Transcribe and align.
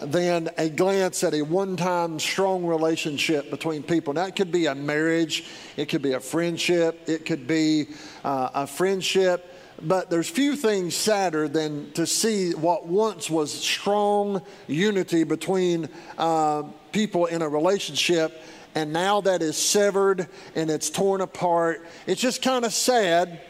than 0.00 0.48
a 0.56 0.70
glance 0.70 1.22
at 1.22 1.34
a 1.34 1.42
one 1.42 1.76
time 1.76 2.18
strong 2.18 2.64
relationship 2.64 3.50
between 3.50 3.82
people. 3.82 4.14
Now, 4.14 4.24
it 4.24 4.36
could 4.36 4.50
be 4.50 4.64
a 4.64 4.74
marriage, 4.74 5.44
it 5.76 5.90
could 5.90 6.00
be 6.00 6.14
a 6.14 6.20
friendship, 6.20 7.10
it 7.10 7.26
could 7.26 7.46
be 7.46 7.88
uh, 8.24 8.48
a 8.54 8.66
friendship, 8.66 9.54
but 9.82 10.08
there's 10.08 10.30
few 10.30 10.56
things 10.56 10.94
sadder 10.94 11.46
than 11.46 11.92
to 11.92 12.06
see 12.06 12.52
what 12.52 12.86
once 12.86 13.28
was 13.28 13.52
strong 13.52 14.40
unity 14.66 15.24
between 15.24 15.90
uh, 16.16 16.62
people 16.92 17.26
in 17.26 17.42
a 17.42 17.48
relationship. 17.50 18.42
And 18.76 18.94
now 18.94 19.20
that 19.20 19.42
is 19.42 19.58
severed 19.58 20.26
and 20.54 20.70
it's 20.70 20.88
torn 20.88 21.20
apart. 21.20 21.86
It's 22.06 22.22
just 22.22 22.40
kind 22.40 22.64
of 22.64 22.72
sad 22.72 23.42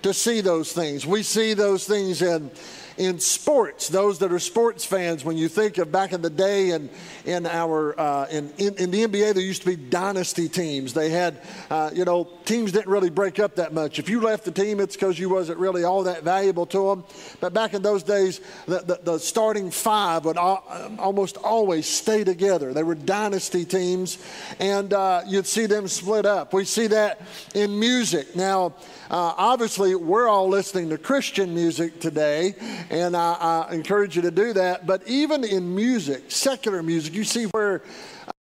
to 0.00 0.14
see 0.14 0.40
those 0.40 0.72
things. 0.72 1.04
We 1.04 1.22
see 1.22 1.52
those 1.52 1.86
things 1.86 2.22
in 2.22 2.50
in 2.96 3.18
sports, 3.18 3.88
those 3.88 4.18
that 4.20 4.32
are 4.32 4.38
sports 4.38 4.84
fans, 4.84 5.24
when 5.24 5.36
you 5.36 5.48
think 5.48 5.78
of 5.78 5.92
back 5.92 6.12
in 6.12 6.22
the 6.22 6.30
day 6.30 6.70
and 6.70 6.88
in 7.24 7.46
our 7.46 7.98
uh, 7.98 8.26
in, 8.30 8.52
in, 8.58 8.74
in, 8.76 8.90
the 8.90 9.06
NBA, 9.06 9.34
there 9.34 9.42
used 9.42 9.62
to 9.62 9.68
be 9.68 9.76
dynasty 9.76 10.48
teams. 10.48 10.94
They 10.94 11.10
had, 11.10 11.40
uh, 11.70 11.90
you 11.92 12.04
know, 12.04 12.28
teams 12.44 12.72
didn't 12.72 12.90
really 12.90 13.10
break 13.10 13.38
up 13.38 13.56
that 13.56 13.72
much. 13.72 13.98
If 13.98 14.08
you 14.08 14.20
left 14.20 14.44
the 14.44 14.50
team, 14.50 14.80
it's 14.80 14.96
because 14.96 15.18
you 15.18 15.28
wasn't 15.28 15.58
really 15.58 15.84
all 15.84 16.04
that 16.04 16.22
valuable 16.22 16.66
to 16.66 16.88
them. 16.88 17.04
But 17.40 17.52
back 17.52 17.74
in 17.74 17.82
those 17.82 18.02
days, 18.02 18.40
the, 18.66 18.78
the, 18.78 19.00
the 19.02 19.18
starting 19.18 19.70
five 19.70 20.24
would 20.24 20.36
all, 20.36 20.64
almost 20.98 21.36
always 21.36 21.86
stay 21.86 22.24
together. 22.24 22.72
They 22.72 22.82
were 22.82 22.94
dynasty 22.94 23.64
teams, 23.64 24.18
and 24.58 24.92
uh, 24.92 25.22
you'd 25.26 25.46
see 25.46 25.66
them 25.66 25.88
split 25.88 26.26
up. 26.26 26.52
We 26.52 26.64
see 26.64 26.86
that 26.88 27.20
in 27.54 27.78
music 27.78 28.36
now. 28.36 28.74
Uh, 29.08 29.34
obviously, 29.36 29.94
we're 29.94 30.28
all 30.28 30.48
listening 30.48 30.90
to 30.90 30.98
Christian 30.98 31.54
music 31.54 32.00
today, 32.00 32.54
and 32.90 33.16
I, 33.16 33.66
I, 33.70 33.74
encourage 33.74 34.16
you 34.16 34.22
to 34.22 34.30
do 34.30 34.52
that. 34.54 34.86
But 34.86 35.06
even 35.08 35.44
in 35.44 35.74
music, 35.74 36.30
secular 36.30 36.82
music, 36.82 37.14
you 37.14 37.24
see 37.24 37.44
where 37.44 37.82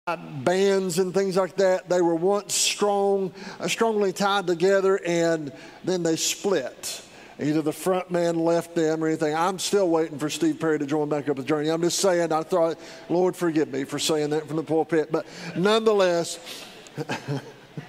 uh, 0.07 0.15
bands 0.15 0.99
and 0.99 1.13
things 1.13 1.35
like 1.35 1.55
that, 1.57 1.89
they 1.89 2.01
were 2.01 2.15
once 2.15 2.53
strong, 2.53 3.33
uh, 3.59 3.67
strongly 3.67 4.13
tied 4.13 4.47
together, 4.47 4.99
and 5.05 5.51
then 5.83 6.03
they 6.03 6.15
split. 6.15 7.01
Either 7.39 7.61
the 7.61 7.73
front 7.73 8.09
man 8.09 8.35
left 8.35 8.73
them 8.73 9.03
or 9.03 9.07
anything. 9.07 9.35
I'm 9.35 9.59
still 9.59 9.89
waiting 9.89 10.17
for 10.17 10.29
Steve 10.29 10.59
Perry 10.59 10.79
to 10.79 10.87
join 10.87 11.07
back 11.07 11.29
up 11.29 11.37
with 11.37 11.45
journey. 11.45 11.69
I'm 11.69 11.81
just 11.81 11.99
saying, 11.99 12.31
I 12.31 12.41
thought, 12.41 12.79
Lord, 13.09 13.35
forgive 13.35 13.71
me 13.71 13.83
for 13.83 13.99
saying 13.99 14.31
that 14.31 14.47
from 14.47 14.55
the 14.55 14.63
pulpit. 14.63 15.11
But 15.11 15.27
nonetheless, 15.55 16.39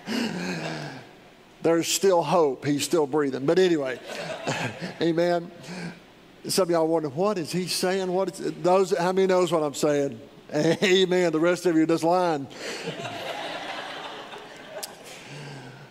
there's 1.62 1.88
still 1.88 2.22
hope. 2.22 2.66
He's 2.66 2.84
still 2.84 3.06
breathing. 3.06 3.46
But 3.46 3.58
anyway, 3.58 3.98
amen. 5.00 5.50
Some 6.48 6.64
of 6.64 6.70
y'all 6.70 6.88
wonder, 6.88 7.08
what 7.10 7.36
is 7.38 7.52
he 7.52 7.66
saying? 7.66 8.10
What 8.10 8.32
is 8.32 8.52
those? 8.62 8.96
How 8.96 9.12
many 9.12 9.26
knows 9.26 9.52
what 9.52 9.62
I'm 9.62 9.74
saying? 9.74 10.18
Amen. 10.54 11.30
The 11.32 11.40
rest 11.40 11.66
of 11.66 11.76
you 11.76 11.86
just 11.86 12.04
lying. 12.04 12.46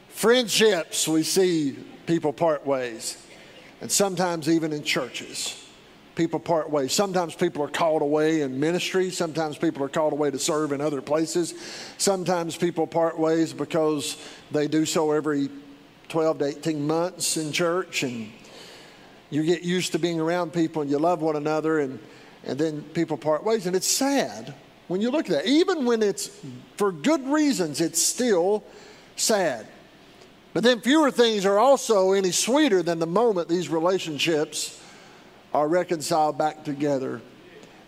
Friendships, 0.09 1.07
we 1.07 1.21
see 1.21 1.77
people 2.07 2.33
part 2.33 2.65
ways, 2.65 3.23
and 3.81 3.91
sometimes 3.91 4.49
even 4.49 4.73
in 4.73 4.83
churches 4.83 5.63
people 6.17 6.39
part 6.39 6.71
ways. 6.71 6.91
Sometimes 6.91 7.35
people 7.35 7.63
are 7.63 7.69
called 7.69 8.01
away 8.01 8.41
in 8.41 8.59
ministry. 8.59 9.11
Sometimes 9.11 9.55
people 9.55 9.83
are 9.83 9.89
called 9.89 10.13
away 10.13 10.31
to 10.31 10.39
serve 10.39 10.71
in 10.71 10.81
other 10.81 10.99
places. 10.99 11.53
Sometimes 11.99 12.57
people 12.57 12.87
part 12.87 13.19
ways 13.19 13.53
because 13.53 14.17
they 14.49 14.67
do 14.67 14.83
so 14.83 15.11
every 15.11 15.49
12 16.09 16.39
to 16.39 16.45
18 16.45 16.87
months 16.87 17.37
in 17.37 17.51
church 17.51 18.01
and 18.01 18.31
you 19.29 19.43
get 19.43 19.63
used 19.63 19.91
to 19.91 19.99
being 19.99 20.19
around 20.19 20.53
people 20.53 20.81
and 20.81 20.91
you 20.91 20.97
love 20.97 21.21
one 21.21 21.35
another 21.35 21.79
and, 21.79 21.99
and 22.43 22.57
then 22.57 22.81
people 22.81 23.17
part 23.17 23.43
ways. 23.43 23.65
And 23.65 23.75
it's 23.75 23.87
sad 23.87 24.53
when 24.87 25.01
you 25.01 25.11
look 25.11 25.29
at 25.29 25.31
that. 25.31 25.45
Even 25.45 25.85
when 25.85 26.01
it's 26.01 26.31
for 26.75 26.91
good 26.91 27.25
reasons, 27.27 27.81
it's 27.81 28.01
still 28.01 28.63
sad. 29.15 29.67
But 30.53 30.63
then 30.63 30.81
fewer 30.81 31.11
things 31.11 31.45
are 31.45 31.59
also 31.59 32.13
any 32.13 32.31
sweeter 32.31 32.81
than 32.81 32.99
the 32.99 33.07
moment 33.07 33.47
these 33.49 33.69
relationships 33.69 34.81
are 35.53 35.67
reconciled 35.67 36.37
back 36.37 36.63
together 36.63 37.21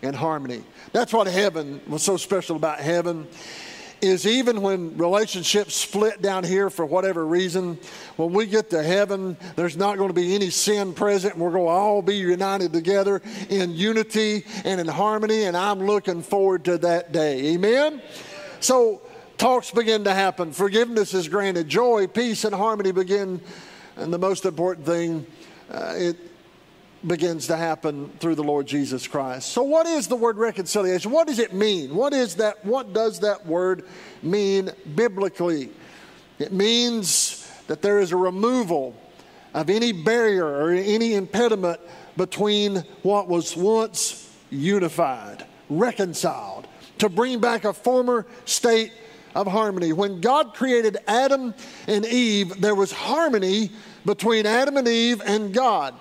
in 0.02 0.14
harmony. 0.14 0.62
That's 0.92 1.12
what 1.12 1.26
heaven 1.26 1.80
was 1.86 2.02
so 2.02 2.16
special 2.16 2.56
about 2.56 2.80
heaven 2.80 3.26
is 4.02 4.26
even 4.26 4.62
when 4.62 4.96
relationships 4.96 5.74
split 5.74 6.22
down 6.22 6.44
here 6.44 6.70
for 6.70 6.84
whatever 6.86 7.26
reason, 7.26 7.78
when 8.16 8.32
we 8.32 8.46
get 8.46 8.70
to 8.70 8.82
heaven, 8.82 9.36
there's 9.56 9.76
not 9.76 9.98
going 9.98 10.08
to 10.08 10.14
be 10.14 10.34
any 10.34 10.50
sin 10.50 10.94
present, 10.94 11.34
and 11.34 11.42
we're 11.42 11.50
going 11.50 11.64
to 11.64 11.70
all 11.70 12.02
be 12.02 12.16
united 12.16 12.72
together 12.72 13.22
in 13.48 13.74
unity 13.74 14.44
and 14.64 14.80
in 14.80 14.86
harmony, 14.86 15.44
and 15.44 15.56
I'm 15.56 15.80
looking 15.80 16.22
forward 16.22 16.64
to 16.66 16.78
that 16.78 17.12
day. 17.12 17.54
Amen? 17.54 18.00
So, 18.60 19.02
talks 19.38 19.70
begin 19.70 20.04
to 20.04 20.12
happen. 20.12 20.52
Forgiveness 20.52 21.14
is 21.14 21.28
granted. 21.28 21.68
Joy, 21.68 22.06
peace, 22.06 22.44
and 22.44 22.54
harmony 22.54 22.92
begin. 22.92 23.40
And 23.96 24.12
the 24.12 24.18
most 24.18 24.44
important 24.44 24.86
thing, 24.86 25.26
uh, 25.70 25.94
it, 25.96 26.16
begins 27.06 27.46
to 27.46 27.56
happen 27.56 28.10
through 28.18 28.34
the 28.34 28.44
Lord 28.44 28.66
Jesus 28.66 29.06
Christ. 29.06 29.52
So 29.52 29.62
what 29.62 29.86
is 29.86 30.06
the 30.06 30.16
word 30.16 30.36
reconciliation? 30.36 31.10
What 31.10 31.26
does 31.26 31.38
it 31.38 31.54
mean? 31.54 31.94
What 31.94 32.12
is 32.12 32.36
that 32.36 32.64
what 32.64 32.92
does 32.92 33.20
that 33.20 33.46
word 33.46 33.86
mean 34.22 34.70
biblically? 34.94 35.70
It 36.38 36.52
means 36.52 37.50
that 37.66 37.82
there 37.82 38.00
is 38.00 38.12
a 38.12 38.16
removal 38.16 38.94
of 39.54 39.70
any 39.70 39.92
barrier 39.92 40.46
or 40.46 40.70
any 40.70 41.14
impediment 41.14 41.80
between 42.16 42.84
what 43.02 43.28
was 43.28 43.56
once 43.56 44.30
unified, 44.50 45.46
reconciled, 45.68 46.66
to 46.98 47.08
bring 47.08 47.40
back 47.40 47.64
a 47.64 47.72
former 47.72 48.26
state 48.44 48.92
of 49.34 49.46
harmony. 49.46 49.92
When 49.92 50.20
God 50.20 50.54
created 50.54 50.98
Adam 51.06 51.54
and 51.86 52.04
Eve, 52.04 52.60
there 52.60 52.74
was 52.74 52.92
harmony 52.92 53.70
between 54.04 54.46
Adam 54.46 54.76
and 54.76 54.88
Eve 54.88 55.22
and 55.24 55.52
God. 55.54 55.94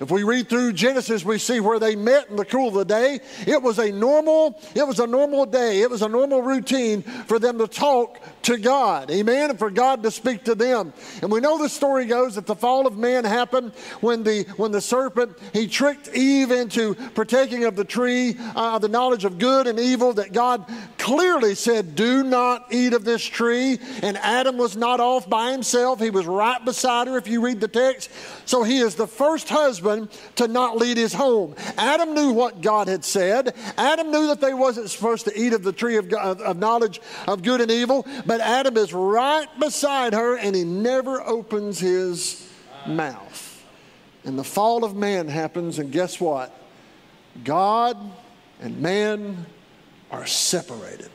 If 0.00 0.10
we 0.10 0.22
read 0.24 0.48
through 0.48 0.74
Genesis, 0.74 1.24
we 1.24 1.38
see 1.38 1.60
where 1.60 1.78
they 1.78 1.96
met 1.96 2.28
in 2.28 2.36
the 2.36 2.44
cool 2.44 2.68
of 2.68 2.74
the 2.74 2.84
day. 2.84 3.20
It 3.46 3.62
was 3.62 3.78
a 3.78 3.90
normal, 3.90 4.60
it 4.74 4.86
was 4.86 5.00
a 5.00 5.06
normal 5.06 5.46
day. 5.46 5.80
It 5.80 5.90
was 5.90 6.02
a 6.02 6.08
normal 6.08 6.42
routine 6.42 7.02
for 7.02 7.38
them 7.38 7.58
to 7.58 7.66
talk 7.66 8.20
to 8.42 8.58
God. 8.58 9.10
Amen. 9.10 9.50
And 9.50 9.58
for 9.58 9.70
God 9.70 10.02
to 10.02 10.10
speak 10.10 10.44
to 10.44 10.54
them. 10.54 10.92
And 11.22 11.30
we 11.30 11.40
know 11.40 11.58
the 11.58 11.68
story 11.68 12.04
goes 12.04 12.34
that 12.34 12.46
the 12.46 12.54
fall 12.54 12.86
of 12.86 12.96
man 12.96 13.24
happened 13.24 13.72
when 14.00 14.22
the 14.22 14.44
when 14.56 14.72
the 14.72 14.80
serpent 14.80 15.38
he 15.52 15.66
tricked 15.66 16.08
Eve 16.14 16.50
into 16.50 16.94
partaking 17.14 17.64
of 17.64 17.76
the 17.76 17.84
tree 17.84 18.36
uh, 18.54 18.78
the 18.78 18.88
knowledge 18.88 19.24
of 19.24 19.38
good 19.38 19.66
and 19.66 19.78
evil 19.78 20.12
that 20.14 20.32
God 20.32 20.64
clearly 21.06 21.54
said, 21.54 21.94
"Do 21.94 22.24
not 22.24 22.66
eat 22.72 22.92
of 22.92 23.04
this 23.04 23.22
tree." 23.22 23.78
And 24.02 24.16
Adam 24.16 24.58
was 24.58 24.76
not 24.76 24.98
off 24.98 25.30
by 25.30 25.52
himself. 25.52 26.00
He 26.00 26.10
was 26.10 26.26
right 26.26 26.62
beside 26.64 27.06
her 27.06 27.16
if 27.16 27.28
you 27.28 27.40
read 27.40 27.60
the 27.60 27.68
text. 27.68 28.10
So 28.44 28.64
he 28.64 28.78
is 28.78 28.96
the 28.96 29.06
first 29.06 29.48
husband 29.48 30.08
to 30.34 30.48
not 30.48 30.76
lead 30.76 30.96
his 30.96 31.12
home. 31.12 31.54
Adam 31.78 32.12
knew 32.12 32.32
what 32.32 32.60
God 32.60 32.88
had 32.88 33.04
said. 33.04 33.54
Adam 33.78 34.10
knew 34.10 34.26
that 34.26 34.40
they 34.40 34.52
wasn't 34.52 34.90
supposed 34.90 35.26
to 35.26 35.40
eat 35.40 35.52
of 35.52 35.62
the 35.62 35.72
tree 35.72 35.96
of, 35.96 36.12
of 36.12 36.58
knowledge 36.58 37.00
of 37.28 37.44
good 37.44 37.60
and 37.60 37.70
evil, 37.70 38.04
but 38.26 38.40
Adam 38.40 38.76
is 38.76 38.92
right 38.92 39.46
beside 39.60 40.12
her 40.12 40.36
and 40.36 40.56
he 40.56 40.64
never 40.64 41.22
opens 41.22 41.78
his 41.78 42.50
mouth. 42.84 43.64
And 44.24 44.36
the 44.36 44.44
fall 44.44 44.82
of 44.82 44.96
man 44.96 45.28
happens, 45.28 45.78
and 45.78 45.92
guess 45.92 46.20
what? 46.20 46.52
God 47.44 47.96
and 48.60 48.80
man 48.80 49.46
are 50.10 50.26
separated. 50.26 51.10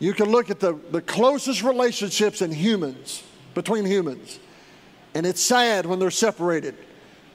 You 0.00 0.12
can 0.12 0.30
look 0.30 0.50
at 0.50 0.60
the, 0.60 0.78
the 0.90 1.02
closest 1.02 1.62
relationships 1.62 2.40
in 2.40 2.52
humans, 2.52 3.22
between 3.54 3.84
humans. 3.84 4.38
And 5.14 5.26
it's 5.26 5.40
sad 5.40 5.86
when 5.86 5.98
they're 5.98 6.10
separated. 6.10 6.76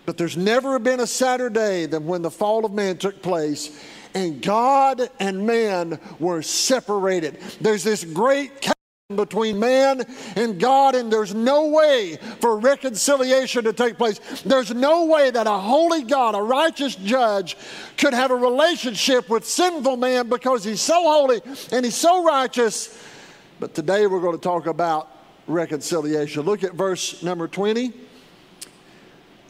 But 0.06 0.18
there's 0.18 0.38
never 0.38 0.80
been 0.80 1.00
a 1.00 1.08
sadder 1.08 1.50
day 1.50 1.86
than 1.86 2.06
when 2.06 2.22
the 2.22 2.32
fall 2.32 2.66
of 2.66 2.74
man 2.74 2.98
took 2.98 3.22
place 3.22 3.78
and 4.14 4.42
God 4.42 5.10
and 5.20 5.46
man 5.46 6.00
were 6.20 6.42
separated. 6.42 7.40
There's 7.60 7.84
this 7.84 8.04
great 8.04 8.62
between 9.16 9.60
man 9.60 10.04
and 10.36 10.60
God, 10.60 10.96
and 10.96 11.12
there's 11.12 11.34
no 11.34 11.68
way 11.68 12.18
for 12.40 12.58
reconciliation 12.58 13.64
to 13.64 13.74
take 13.74 13.98
place. 13.98 14.20
There's 14.44 14.74
no 14.74 15.06
way 15.06 15.32
that 15.32 15.48
a 15.48 15.58
holy 15.58 16.04
God, 16.04 16.36
a 16.36 16.42
righteous 16.42 16.96
judge, 16.96 17.58
could 17.98 18.14
have 18.14 18.32
a 18.32 18.36
relationship 18.36 19.30
with 19.30 19.46
sinful 19.46 19.98
man 19.98 20.30
because 20.30 20.64
he's 20.64 20.82
so 20.82 21.02
holy 21.02 21.42
and 21.72 21.86
he's 21.86 21.96
so 21.96 22.24
righteous. 22.24 23.00
But 23.60 23.74
today 23.74 24.08
we're 24.08 24.22
going 24.22 24.38
to 24.38 24.42
talk 24.42 24.68
about 24.68 25.10
reconciliation. 25.48 26.44
Look 26.44 26.64
at 26.64 26.74
verse 26.74 27.24
number 27.24 27.48
20. 27.48 27.94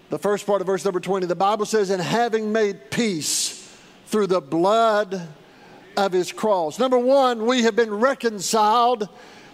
The 0.10 0.20
first 0.20 0.46
part 0.46 0.62
of 0.62 0.68
verse 0.68 0.86
number 0.86 1.00
20, 1.00 1.26
the 1.26 1.36
Bible 1.36 1.66
says, 1.66 1.90
And 1.90 2.02
having 2.02 2.52
made 2.52 2.92
peace 2.92 3.60
through 4.06 4.28
the 4.28 4.42
blood 4.42 5.28
of 5.98 6.12
his 6.12 6.32
cross. 6.32 6.80
Number 6.80 6.98
one, 6.98 7.46
we 7.46 7.64
have 7.64 7.76
been 7.76 7.94
reconciled 7.94 9.10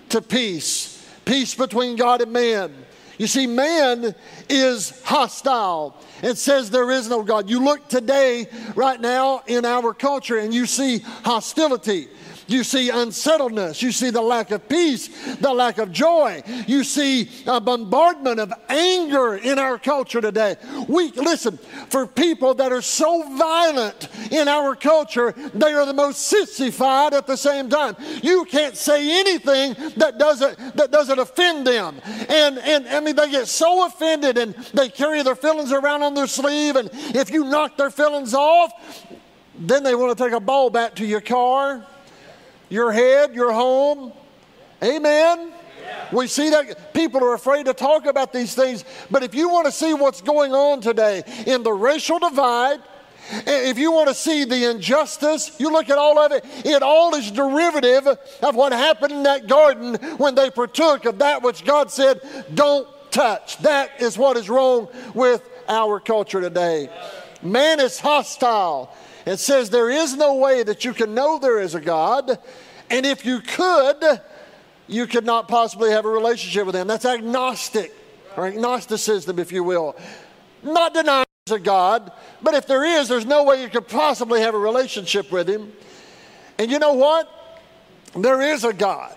to 0.09 0.21
peace, 0.21 1.05
peace 1.25 1.55
between 1.55 1.95
God 1.95 2.21
and 2.21 2.31
man. 2.31 2.73
You 3.17 3.27
see, 3.27 3.47
man 3.47 4.15
is 4.47 5.01
hostile. 5.03 5.95
It 6.23 6.37
says 6.37 6.71
there 6.71 6.89
is 6.89 7.09
no 7.09 7.21
God. 7.21 7.49
You 7.49 7.61
look 7.61 7.89
today, 7.89 8.47
right 8.75 8.99
now, 8.99 9.41
in 9.45 9.65
our 9.65 9.93
culture, 9.93 10.37
and 10.37 10.53
you 10.53 10.65
see 10.65 10.99
hostility. 11.25 12.07
You 12.49 12.63
see 12.63 12.89
unsettledness. 12.89 13.81
You 13.81 13.91
see 13.91 14.09
the 14.09 14.21
lack 14.21 14.51
of 14.51 14.67
peace, 14.67 15.35
the 15.35 15.53
lack 15.53 15.77
of 15.77 15.91
joy. 15.91 16.43
You 16.67 16.83
see 16.83 17.29
a 17.45 17.61
bombardment 17.61 18.39
of 18.39 18.51
anger 18.67 19.35
in 19.35 19.59
our 19.59 19.77
culture 19.77 20.19
today. 20.19 20.57
We 20.87 21.11
listen 21.11 21.57
for 21.89 22.07
people 22.07 22.55
that 22.55 22.71
are 22.71 22.81
so 22.81 23.23
violent 23.37 24.09
in 24.31 24.47
our 24.47 24.75
culture, 24.75 25.33
they 25.53 25.73
are 25.73 25.85
the 25.85 25.93
most 25.93 26.21
sissified 26.21 27.13
at 27.13 27.27
the 27.27 27.37
same 27.37 27.69
time. 27.69 27.95
You 28.21 28.45
can't 28.45 28.75
say 28.75 29.19
anything 29.19 29.75
that 29.97 30.17
doesn't 30.17 30.75
that 30.75 30.91
doesn't 30.91 31.19
offend 31.19 31.67
them. 31.67 32.01
And 32.29 32.57
and 32.59 32.87
I 32.87 32.99
mean 32.99 33.15
they 33.15 33.29
get 33.29 33.47
so 33.47 33.85
offended 33.85 34.37
and 34.37 34.55
they 34.73 34.89
carry 34.89 35.21
their 35.23 35.35
feelings 35.35 35.71
around 35.71 36.03
on 36.03 36.13
their 36.15 36.27
sleeve. 36.27 36.75
And 36.75 36.89
if 37.15 37.29
you 37.29 37.43
knock 37.43 37.77
their 37.77 37.91
feelings 37.91 38.33
off, 38.33 38.71
then 39.57 39.83
they 39.83 39.95
want 39.95 40.17
to 40.17 40.23
take 40.23 40.33
a 40.33 40.39
ball 40.39 40.69
bat 40.69 40.95
to 40.97 41.05
your 41.05 41.21
car 41.21 41.85
your 42.69 42.91
head, 42.91 43.33
your 43.33 43.51
home. 43.51 44.13
Amen. 44.83 45.51
We 46.11 46.27
see 46.27 46.49
that 46.49 46.93
people 46.93 47.23
are 47.23 47.33
afraid 47.33 47.65
to 47.65 47.73
talk 47.73 48.05
about 48.05 48.33
these 48.33 48.55
things, 48.55 48.83
but 49.11 49.23
if 49.23 49.35
you 49.35 49.49
want 49.49 49.65
to 49.65 49.71
see 49.71 49.93
what's 49.93 50.21
going 50.21 50.53
on 50.53 50.81
today 50.81 51.23
in 51.45 51.63
the 51.63 51.73
racial 51.73 52.19
divide, 52.19 52.79
if 53.31 53.77
you 53.77 53.91
want 53.91 54.07
to 54.07 54.15
see 54.15 54.43
the 54.43 54.71
injustice, 54.71 55.51
you 55.59 55.71
look 55.71 55.89
at 55.89 55.97
all 55.97 56.17
of 56.17 56.31
it, 56.31 56.43
it 56.65 56.81
all 56.81 57.13
is 57.13 57.29
derivative 57.29 58.07
of 58.07 58.55
what 58.55 58.71
happened 58.71 59.11
in 59.11 59.23
that 59.23 59.47
garden 59.47 59.95
when 60.17 60.33
they 60.33 60.49
partook 60.49 61.05
of 61.05 61.19
that 61.19 61.43
which 61.43 61.63
God 61.63 61.91
said, 61.91 62.21
don't 62.53 62.87
touch. 63.11 63.57
That 63.59 64.01
is 64.01 64.17
what 64.17 64.37
is 64.37 64.49
wrong 64.49 64.87
with 65.13 65.47
our 65.67 65.99
culture 65.99 66.41
today. 66.41 66.89
Man 67.43 67.79
is 67.79 67.99
hostile. 67.99 68.95
It 69.25 69.37
says 69.37 69.69
there 69.69 69.89
is 69.89 70.15
no 70.15 70.35
way 70.35 70.63
that 70.63 70.85
you 70.85 70.93
can 70.93 71.13
know 71.13 71.39
there 71.39 71.59
is 71.59 71.75
a 71.75 71.81
God, 71.81 72.37
and 72.89 73.05
if 73.05 73.25
you 73.25 73.39
could, 73.39 74.21
you 74.87 75.05
could 75.07 75.25
not 75.25 75.47
possibly 75.47 75.91
have 75.91 76.05
a 76.05 76.09
relationship 76.09 76.65
with 76.65 76.75
Him. 76.75 76.87
That's 76.87 77.05
agnostic, 77.05 77.93
or 78.35 78.47
agnosticism, 78.47 79.39
if 79.39 79.51
you 79.51 79.63
will. 79.63 79.95
Not 80.63 80.93
denying 80.93 81.25
there's 81.45 81.61
a 81.61 81.63
God, 81.63 82.11
but 82.41 82.53
if 82.53 82.67
there 82.67 82.83
is, 82.83 83.07
there's 83.07 83.25
no 83.25 83.43
way 83.43 83.61
you 83.61 83.69
could 83.69 83.87
possibly 83.87 84.41
have 84.41 84.55
a 84.55 84.59
relationship 84.59 85.31
with 85.31 85.49
Him. 85.49 85.71
And 86.57 86.69
you 86.69 86.79
know 86.79 86.93
what? 86.93 87.29
There 88.15 88.41
is 88.41 88.63
a 88.63 88.73
God. 88.73 89.15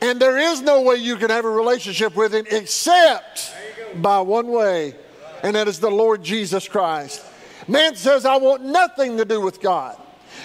And 0.00 0.20
there 0.20 0.38
is 0.38 0.60
no 0.60 0.82
way 0.82 0.96
you 0.96 1.16
can 1.16 1.30
have 1.30 1.44
a 1.44 1.50
relationship 1.50 2.14
with 2.14 2.34
Him 2.34 2.46
except 2.50 3.52
by 3.96 4.20
one 4.20 4.48
way, 4.48 4.94
and 5.42 5.56
that 5.56 5.68
is 5.68 5.80
the 5.80 5.90
Lord 5.90 6.22
Jesus 6.22 6.68
Christ. 6.68 7.24
Man 7.68 7.96
says, 7.96 8.24
I 8.24 8.36
want 8.36 8.64
nothing 8.64 9.16
to 9.16 9.24
do 9.24 9.40
with 9.40 9.60
God. 9.60 9.96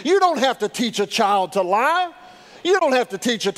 You 0.04 0.20
don't 0.20 0.40
have 0.40 0.60
to 0.60 0.70
teach 0.70 1.00
a 1.00 1.06
child 1.06 1.54
to 1.54 1.62
lie. 1.62 2.12
You 2.64 2.80
don't 2.80 2.94
have 2.94 3.10
to 3.10 3.18
teach 3.18 3.46
a, 3.46 3.52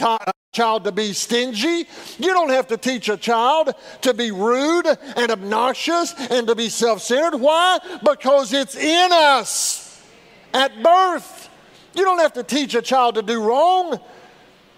child 0.54 0.84
to 0.84 0.92
be 0.92 1.14
stingy. 1.14 1.88
You 2.20 2.34
don't 2.34 2.52
have 2.52 2.68
to 2.68 2.78
teach 2.78 3.10
a 3.10 3.18
child 3.18 3.74
to 4.02 4.14
be 4.14 4.30
rude 4.32 4.86
and 4.86 5.32
obnoxious 5.32 6.14
and 6.30 6.46
to 6.48 6.54
be 6.54 6.70
self 6.70 7.02
centered. 7.02 7.40
Why? 7.40 7.80
Because 8.04 8.54
it's 8.54 8.76
in 8.76 9.12
us 9.12 10.00
at 10.54 10.84
birth. 10.84 11.50
You 11.96 12.04
don't 12.04 12.20
have 12.20 12.34
to 12.34 12.44
teach 12.44 12.76
a 12.76 12.84
child 12.84 13.16
to 13.16 13.24
do 13.24 13.42
wrong. 13.42 14.00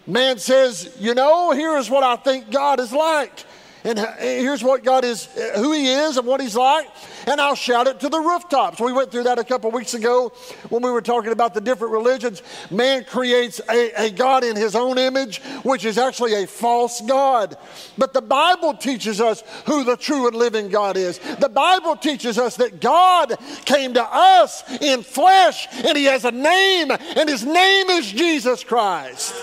Man 0.07 0.37
says, 0.37 0.95
You 0.97 1.13
know, 1.13 1.51
here 1.51 1.77
is 1.77 1.89
what 1.89 2.03
I 2.03 2.15
think 2.15 2.51
God 2.51 2.79
is 2.79 2.93
like. 2.93 3.43
And 3.85 3.99
uh, 3.99 4.13
here's 4.17 4.63
what 4.63 4.83
God 4.83 5.05
is, 5.05 5.27
uh, 5.37 5.59
who 5.59 5.71
He 5.71 5.87
is, 5.87 6.17
and 6.17 6.25
what 6.25 6.41
He's 6.41 6.55
like. 6.55 6.87
And 7.27 7.39
I'll 7.39 7.55
shout 7.55 7.85
it 7.85 7.99
to 7.99 8.09
the 8.09 8.19
rooftops. 8.19 8.79
We 8.79 8.91
went 8.91 9.11
through 9.11 9.23
that 9.23 9.37
a 9.37 9.43
couple 9.43 9.69
weeks 9.69 9.93
ago 9.93 10.33
when 10.69 10.81
we 10.81 10.89
were 10.89 11.03
talking 11.03 11.31
about 11.31 11.53
the 11.53 11.61
different 11.61 11.93
religions. 11.93 12.41
Man 12.71 13.03
creates 13.03 13.61
a, 13.69 14.05
a 14.05 14.09
God 14.09 14.43
in 14.43 14.55
His 14.55 14.75
own 14.75 14.97
image, 14.97 15.39
which 15.61 15.85
is 15.85 15.99
actually 15.99 16.33
a 16.33 16.47
false 16.47 16.99
God. 17.01 17.57
But 17.95 18.13
the 18.13 18.23
Bible 18.23 18.73
teaches 18.73 19.21
us 19.21 19.43
who 19.67 19.83
the 19.83 19.97
true 19.97 20.27
and 20.27 20.35
living 20.35 20.69
God 20.69 20.97
is. 20.97 21.19
The 21.19 21.49
Bible 21.49 21.95
teaches 21.95 22.39
us 22.39 22.55
that 22.55 22.81
God 22.81 23.37
came 23.65 23.93
to 23.93 24.03
us 24.03 24.63
in 24.81 25.03
flesh, 25.03 25.67
and 25.85 25.95
He 25.95 26.05
has 26.05 26.25
a 26.25 26.31
name, 26.31 26.89
and 26.89 27.29
His 27.29 27.45
name 27.45 27.91
is 27.91 28.11
Jesus 28.11 28.63
Christ. 28.63 29.35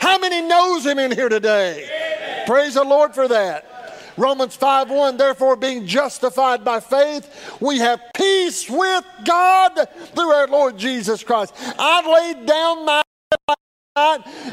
How 0.00 0.18
many 0.18 0.42
knows 0.42 0.84
Him 0.84 0.98
in 0.98 1.12
here 1.12 1.28
today? 1.28 2.44
Praise 2.46 2.74
the 2.74 2.84
Lord 2.84 3.14
for 3.14 3.28
that. 3.28 3.75
Romans 4.16 4.56
5 4.56 4.90
1, 4.90 5.16
therefore, 5.16 5.56
being 5.56 5.86
justified 5.86 6.64
by 6.64 6.80
faith, 6.80 7.56
we 7.60 7.78
have 7.78 8.00
peace 8.14 8.68
with 8.68 9.04
God 9.24 9.88
through 10.14 10.30
our 10.30 10.48
Lord 10.48 10.78
Jesus 10.78 11.22
Christ. 11.22 11.54
I 11.78 12.34
laid 12.34 12.46
down 12.46 12.84
my 12.84 13.02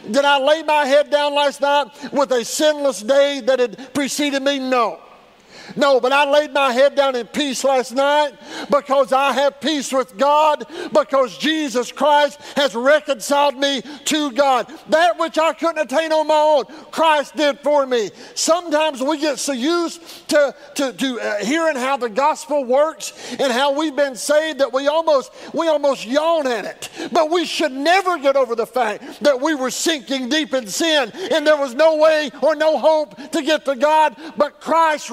did 0.10 0.24
I 0.24 0.40
lay 0.40 0.64
my 0.64 0.86
head 0.86 1.10
down 1.10 1.36
last 1.36 1.60
night 1.60 1.88
with 2.14 2.32
a 2.32 2.46
sinless 2.46 3.02
day 3.02 3.42
that 3.42 3.60
had 3.60 3.94
preceded 3.94 4.42
me? 4.42 4.58
No. 4.58 5.02
No, 5.76 6.00
but 6.00 6.12
I 6.12 6.30
laid 6.30 6.54
my 6.54 6.72
head 6.72 6.96
down 6.96 7.16
in 7.16 7.28
peace 7.28 7.64
last 7.64 7.94
night 7.94 8.34
because 8.70 9.12
I 9.14 9.34
have 9.34 9.60
peace 9.60 9.92
with 9.92 10.18
God 10.18 10.66
because 10.94 11.38
Jesus 11.38 11.92
Christ 11.92 12.42
has 12.56 12.76
reconciled 12.76 13.58
me 13.58 13.82
to 14.06 14.32
God. 14.32 14.72
That 14.90 15.18
which 15.20 15.38
I 15.38 15.54
couldn't 15.54 15.80
attain 15.80 16.12
on 16.12 16.28
my 16.28 16.36
own, 16.36 16.66
Christ 16.92 17.36
did 17.36 17.60
for 17.60 17.86
me. 17.86 18.12
Sometimes 18.36 19.02
we 19.02 19.18
get 19.18 19.40
so 19.40 19.54
used 19.54 20.30
to, 20.30 20.56
to, 20.76 20.94
to 20.94 21.20
uh, 21.20 21.44
hearing 21.44 21.76
how 21.76 21.98
the 21.98 22.10
gospel 22.10 22.64
works 22.66 23.34
and 23.40 23.52
how 23.52 23.78
we've 23.78 23.96
been 23.96 24.16
saved 24.16 24.60
that 24.60 24.74
we 24.74 24.88
almost, 24.88 25.32
we 25.54 25.68
almost 25.68 26.06
yawn 26.06 26.48
at 26.48 26.66
it. 26.66 26.90
But 27.12 27.30
we 27.30 27.46
should 27.46 27.72
never 27.72 28.18
get 28.18 28.36
over 28.36 28.56
the 28.56 28.68
fact 28.68 29.24
that 29.24 29.40
we 29.42 29.56
were 29.56 29.72
sinking 29.72 30.30
deep 30.30 30.54
in 30.54 30.68
sin 30.68 31.12
and 31.32 31.46
there 31.46 31.58
was 31.58 31.74
no 31.76 31.98
way 31.98 32.32
or 32.42 32.56
no 32.56 32.78
hope 32.78 33.16
to 33.32 33.42
get 33.42 33.66
to 33.66 33.76
God, 33.76 34.16
but 34.38 34.60
Christ 34.60 35.12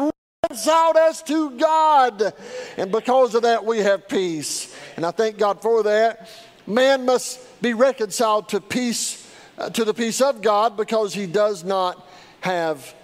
reconciled 0.51 0.97
us 0.97 1.23
to 1.23 1.51
God. 1.51 2.35
And 2.77 2.91
because 2.91 3.37
of 3.37 3.43
that, 3.43 3.65
we 3.65 3.79
have 3.79 4.09
peace. 4.09 4.77
And 4.97 5.07
I 5.07 5.13
thank 5.13 5.39
God 5.39 5.63
for 5.63 5.85
that. 5.85 6.29
Man 6.67 7.07
must 7.07 7.63
be 7.63 7.73
reconciled 7.73 8.49
to 8.49 8.61
peace, 8.61 9.33
uh, 9.59 9.71
to 9.71 9.85
the 9.85 9.95
peace 9.95 10.21
of 10.21 10.43
God, 10.43 10.77
because 10.77 11.15
he 11.15 11.27
does 11.27 11.63
not 11.63 12.05
have 12.41 12.95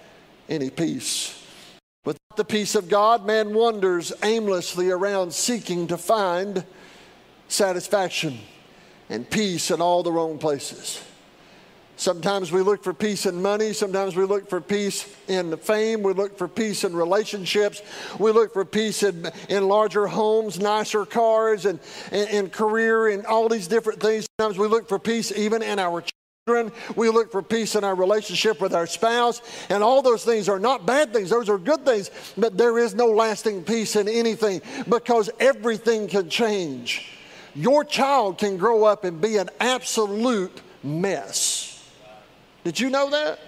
any 0.49 0.69
peace. 0.69 1.41
Without 2.03 2.35
the 2.35 2.43
peace 2.43 2.75
of 2.75 2.89
God, 2.89 3.25
man 3.25 3.53
wanders 3.53 4.11
aimlessly 4.23 4.89
around 4.89 5.33
seeking 5.33 5.87
to 5.87 5.97
find 5.97 6.65
satisfaction 7.47 8.39
and 9.09 9.29
peace 9.29 9.71
in 9.71 9.79
all 9.79 10.03
the 10.03 10.11
wrong 10.11 10.37
places. 10.37 11.01
Sometimes 11.97 12.51
we 12.51 12.61
look 12.61 12.83
for 12.83 12.93
peace 12.93 13.25
in 13.25 13.41
money. 13.41 13.73
Sometimes 13.73 14.15
we 14.15 14.23
look 14.23 14.47
for 14.47 14.61
peace 14.61 15.11
in 15.27 15.57
fame. 15.57 16.03
We 16.03 16.13
look 16.13 16.37
for 16.37 16.47
peace 16.47 16.83
in 16.83 16.95
relationships. 16.95 17.81
We 18.19 18.31
look 18.31 18.53
for 18.53 18.63
peace 18.65 19.01
in, 19.01 19.29
in 19.49 19.67
larger 19.67 20.05
homes, 20.05 20.59
nicer 20.59 21.07
cars, 21.07 21.65
and 21.65 21.79
in 22.11 22.51
career, 22.51 23.07
and 23.07 23.25
all 23.25 23.49
these 23.49 23.67
different 23.67 23.99
things. 23.99 24.27
Sometimes 24.39 24.59
we 24.59 24.67
look 24.67 24.87
for 24.87 24.99
peace 24.99 25.31
even 25.31 25.63
in 25.63 25.79
our 25.79 26.03
children. 26.45 26.71
We 26.95 27.09
look 27.09 27.31
for 27.31 27.41
peace 27.41 27.75
in 27.75 27.83
our 27.83 27.95
relationship 27.95 28.61
with 28.61 28.75
our 28.75 28.85
spouse. 28.85 29.41
And 29.69 29.81
all 29.81 30.03
those 30.03 30.23
things 30.23 30.47
are 30.47 30.59
not 30.59 30.85
bad 30.85 31.11
things, 31.11 31.31
those 31.31 31.49
are 31.49 31.57
good 31.57 31.83
things. 31.83 32.11
But 32.37 32.59
there 32.59 32.77
is 32.77 32.93
no 32.93 33.07
lasting 33.07 33.63
peace 33.63 33.95
in 33.95 34.07
anything 34.07 34.61
because 34.87 35.31
everything 35.39 36.07
can 36.07 36.29
change. 36.29 37.11
Your 37.55 37.83
child 37.83 38.37
can 38.37 38.57
grow 38.57 38.83
up 38.83 39.03
and 39.03 39.19
be 39.19 39.37
an 39.37 39.49
absolute 39.59 40.61
mess. 40.83 41.66
Did 42.67 42.81
you 42.81 42.89
know 42.89 43.09
that? 43.11 43.39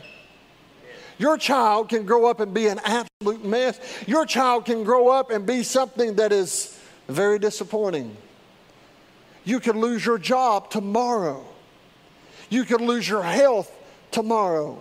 Your 1.17 1.37
child 1.37 1.89
can 1.89 2.05
grow 2.05 2.27
up 2.27 2.39
and 2.39 2.53
be 2.53 2.67
an 2.67 2.79
absolute 2.85 3.43
mess. 3.43 3.77
Your 4.07 4.25
child 4.25 4.63
can 4.63 4.85
grow 4.85 5.09
up 5.09 5.29
and 5.29 5.45
be 5.45 5.61
something 5.61 6.15
that 6.15 6.31
is 6.31 6.79
very 7.09 7.37
disappointing. 7.37 8.15
You 9.43 9.59
could 9.59 9.75
lose 9.75 10.05
your 10.05 10.19
job 10.19 10.69
tomorrow. 10.69 11.45
You 12.49 12.63
could 12.63 12.79
lose 12.79 13.09
your 13.09 13.21
health 13.21 13.69
tomorrow. 14.11 14.79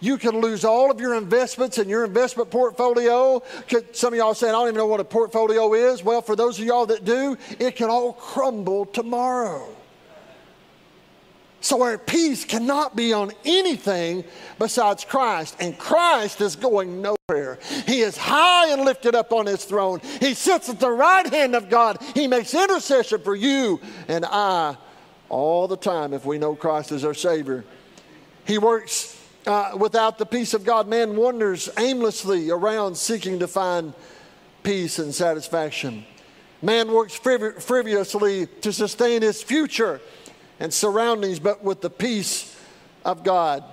You 0.00 0.16
could 0.16 0.34
lose 0.34 0.64
all 0.64 0.90
of 0.90 0.98
your 0.98 1.14
investments 1.14 1.76
and 1.76 1.90
your 1.90 2.06
investment 2.06 2.50
portfolio. 2.50 3.42
Could, 3.68 3.94
some 3.94 4.14
of 4.14 4.16
y'all 4.16 4.32
saying, 4.32 4.54
I 4.54 4.56
don't 4.56 4.68
even 4.68 4.78
know 4.78 4.86
what 4.86 5.00
a 5.00 5.04
portfolio 5.04 5.74
is. 5.74 6.02
Well, 6.02 6.22
for 6.22 6.34
those 6.34 6.58
of 6.58 6.64
y'all 6.64 6.86
that 6.86 7.04
do, 7.04 7.36
it 7.58 7.76
can 7.76 7.90
all 7.90 8.14
crumble 8.14 8.86
tomorrow. 8.86 9.68
So 11.64 11.80
our 11.80 11.96
peace 11.96 12.44
cannot 12.44 12.94
be 12.94 13.14
on 13.14 13.32
anything 13.42 14.24
besides 14.58 15.02
Christ. 15.02 15.56
And 15.60 15.78
Christ 15.78 16.42
is 16.42 16.56
going 16.56 17.00
nowhere. 17.00 17.58
He 17.86 18.00
is 18.00 18.18
high 18.18 18.70
and 18.70 18.84
lifted 18.84 19.14
up 19.14 19.32
on 19.32 19.46
his 19.46 19.64
throne. 19.64 20.00
He 20.20 20.34
sits 20.34 20.68
at 20.68 20.78
the 20.78 20.90
right 20.90 21.26
hand 21.26 21.54
of 21.54 21.70
God. 21.70 21.96
He 22.12 22.26
makes 22.26 22.52
intercession 22.52 23.22
for 23.22 23.34
you 23.34 23.80
and 24.08 24.26
I 24.26 24.76
all 25.30 25.66
the 25.66 25.78
time 25.78 26.12
if 26.12 26.26
we 26.26 26.36
know 26.36 26.54
Christ 26.54 26.92
as 26.92 27.02
our 27.02 27.14
Savior. 27.14 27.64
He 28.46 28.58
works 28.58 29.18
uh, 29.46 29.72
without 29.78 30.18
the 30.18 30.26
peace 30.26 30.52
of 30.52 30.66
God. 30.66 30.86
Man 30.86 31.16
wanders 31.16 31.70
aimlessly 31.78 32.50
around 32.50 32.94
seeking 32.94 33.38
to 33.38 33.48
find 33.48 33.94
peace 34.64 34.98
and 34.98 35.14
satisfaction. 35.14 36.04
Man 36.60 36.92
works 36.92 37.18
friv- 37.18 37.62
frivolously 37.62 38.48
to 38.60 38.70
sustain 38.70 39.22
his 39.22 39.42
future 39.42 40.02
and 40.60 40.72
surroundings, 40.72 41.38
but 41.38 41.62
with 41.62 41.80
the 41.80 41.90
peace 41.90 42.56
of 43.04 43.24
God. 43.24 43.64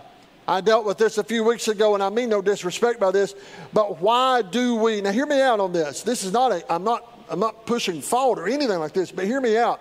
I 0.47 0.59
dealt 0.61 0.85
with 0.85 0.97
this 0.97 1.17
a 1.17 1.23
few 1.23 1.43
weeks 1.43 1.67
ago, 1.67 1.93
and 1.93 2.03
I 2.03 2.09
mean 2.09 2.29
no 2.29 2.41
disrespect 2.41 2.99
by 2.99 3.11
this, 3.11 3.35
but 3.71 4.01
why 4.01 4.41
do 4.41 4.75
we? 4.75 4.99
Now, 4.99 5.11
hear 5.11 5.25
me 5.25 5.39
out 5.39 5.59
on 5.59 5.71
this. 5.71 6.01
This 6.01 6.23
is 6.23 6.33
not 6.33 6.51
a, 6.51 6.73
I'm 6.73 6.83
not, 6.83 7.25
I'm 7.29 7.39
not 7.39 7.65
pushing 7.65 8.01
fault 8.01 8.39
or 8.39 8.47
anything 8.47 8.79
like 8.79 8.93
this, 8.93 9.11
but 9.11 9.25
hear 9.25 9.39
me 9.39 9.57
out. 9.57 9.79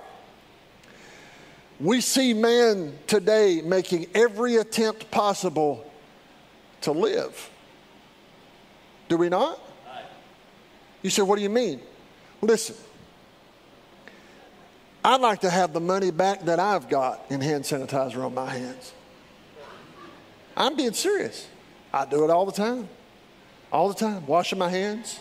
We 1.80 2.02
see 2.02 2.34
man 2.34 2.98
today 3.06 3.62
making 3.64 4.08
every 4.14 4.56
attempt 4.56 5.10
possible 5.10 5.90
to 6.82 6.92
live. 6.92 7.50
Do 9.08 9.16
we 9.16 9.28
not? 9.30 9.58
You 11.02 11.08
say, 11.08 11.22
what 11.22 11.36
do 11.36 11.42
you 11.42 11.48
mean? 11.48 11.80
Listen, 12.42 12.76
I'd 15.02 15.20
like 15.20 15.40
to 15.40 15.50
have 15.50 15.72
the 15.72 15.80
money 15.80 16.10
back 16.10 16.44
that 16.44 16.60
I've 16.60 16.88
got 16.88 17.24
in 17.30 17.40
hand 17.40 17.64
sanitizer 17.64 18.24
on 18.24 18.34
my 18.34 18.50
hands. 18.50 18.92
I'm 20.56 20.76
being 20.76 20.92
serious. 20.92 21.46
I 21.92 22.04
do 22.04 22.24
it 22.24 22.30
all 22.30 22.44
the 22.44 22.52
time. 22.52 22.88
All 23.72 23.88
the 23.88 23.94
time. 23.94 24.26
Washing 24.26 24.58
my 24.58 24.68
hands. 24.68 25.18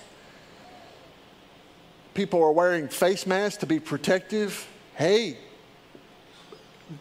People 2.13 2.43
are 2.43 2.51
wearing 2.51 2.89
face 2.89 3.25
masks 3.25 3.57
to 3.57 3.65
be 3.65 3.79
protective. 3.79 4.67
Hey, 4.95 5.37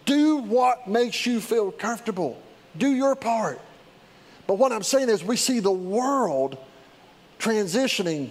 do 0.05 0.37
what 0.37 0.87
makes 0.87 1.27
you 1.27 1.41
feel 1.41 1.73
comfortable. 1.73 2.41
Do 2.77 2.93
your 2.93 3.17
part. 3.17 3.61
But 4.47 4.55
what 4.55 4.71
I'm 4.71 4.85
saying 4.85 5.09
is, 5.09 5.25
we 5.25 5.37
see 5.37 5.59
the 5.59 5.73
world 5.73 6.57
transitioning 7.41 8.31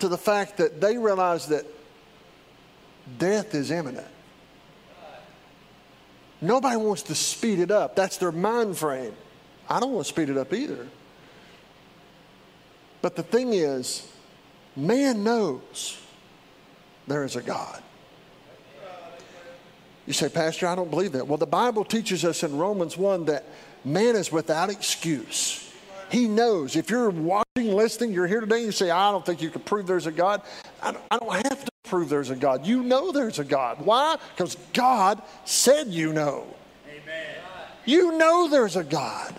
to 0.00 0.08
the 0.08 0.18
fact 0.18 0.56
that 0.56 0.80
they 0.80 0.98
realize 0.98 1.46
that 1.48 1.66
death 3.18 3.54
is 3.54 3.70
imminent. 3.70 4.06
Nobody 6.40 6.76
wants 6.76 7.02
to 7.04 7.14
speed 7.14 7.58
it 7.58 7.70
up. 7.70 7.96
That's 7.96 8.16
their 8.18 8.32
mind 8.32 8.76
frame. 8.76 9.14
I 9.68 9.80
don't 9.80 9.92
want 9.92 10.06
to 10.06 10.12
speed 10.12 10.28
it 10.28 10.36
up 10.36 10.52
either. 10.52 10.86
But 13.00 13.16
the 13.16 13.22
thing 13.22 13.52
is, 13.52 14.10
man 14.76 15.24
knows 15.24 15.98
there 17.06 17.24
is 17.24 17.36
a 17.36 17.42
God. 17.42 17.82
You 20.06 20.12
say, 20.12 20.28
Pastor, 20.28 20.66
I 20.66 20.74
don't 20.74 20.90
believe 20.90 21.12
that. 21.12 21.26
Well, 21.26 21.38
the 21.38 21.46
Bible 21.46 21.84
teaches 21.84 22.24
us 22.24 22.42
in 22.42 22.58
Romans 22.58 22.98
1 22.98 23.24
that 23.26 23.46
man 23.84 24.16
is 24.16 24.30
without 24.30 24.68
excuse. 24.68 25.72
He 26.10 26.28
knows. 26.28 26.76
If 26.76 26.90
you're 26.90 27.10
watching, 27.10 27.72
listening, 27.72 28.12
you're 28.12 28.26
here 28.26 28.40
today, 28.40 28.56
and 28.56 28.66
you 28.66 28.72
say, 28.72 28.90
I 28.90 29.10
don't 29.10 29.24
think 29.24 29.40
you 29.40 29.48
can 29.48 29.62
prove 29.62 29.86
there's 29.86 30.06
a 30.06 30.12
God. 30.12 30.42
I 30.82 30.92
don't, 30.92 31.32
have 31.32 31.64
to 31.64 31.70
prove 31.84 32.08
there's 32.08 32.30
a 32.30 32.36
God. 32.36 32.66
You 32.66 32.82
know 32.82 33.12
there's 33.12 33.38
a 33.38 33.44
God. 33.44 33.84
Why? 33.84 34.16
Because 34.34 34.56
God 34.72 35.22
said 35.44 35.88
you 35.88 36.12
know. 36.12 36.46
Amen. 36.88 37.26
You 37.84 38.18
know 38.18 38.48
there's 38.48 38.76
a 38.76 38.84
God. 38.84 39.34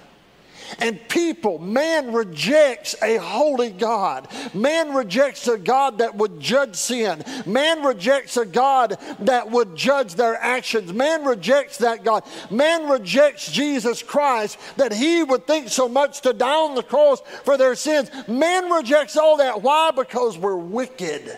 And 0.80 1.00
people, 1.10 1.60
man 1.60 2.12
rejects 2.12 2.96
a 3.02 3.18
holy 3.18 3.72
God. 3.72 4.28
Man 4.54 4.96
rejects 4.96 5.48
a 5.48 5.58
God 5.58 6.00
that 6.00 6.16
would 6.16 6.40
judge 6.40 6.76
sin. 6.76 7.24
Man 7.46 7.84
rejects 7.84 8.36
a 8.36 8.46
God 8.46 8.98
that 9.20 9.52
would 9.52 9.76
judge 9.76 10.16
their 10.16 10.36
actions. 10.36 10.92
Man 10.92 11.24
rejects 11.24 11.78
that 11.80 12.04
God. 12.04 12.24
Man 12.50 12.90
rejects 12.90 13.52
Jesus 13.52 14.02
Christ 14.02 14.58
that 14.78 14.92
he 14.92 15.24
would 15.24 15.46
think 15.46 15.70
so 15.70 15.88
much 15.88 16.22
to 16.22 16.34
die 16.34 16.56
on 16.56 16.76
the 16.76 16.84
cross 16.84 17.22
for 17.44 17.58
their 17.58 17.76
sins. 17.76 18.10
Man 18.28 18.72
rejects 18.72 19.18
all 19.18 19.38
that. 19.38 19.62
Why? 19.62 19.92
Because 19.92 20.38
we're 20.38 20.56
wicked 20.56 21.38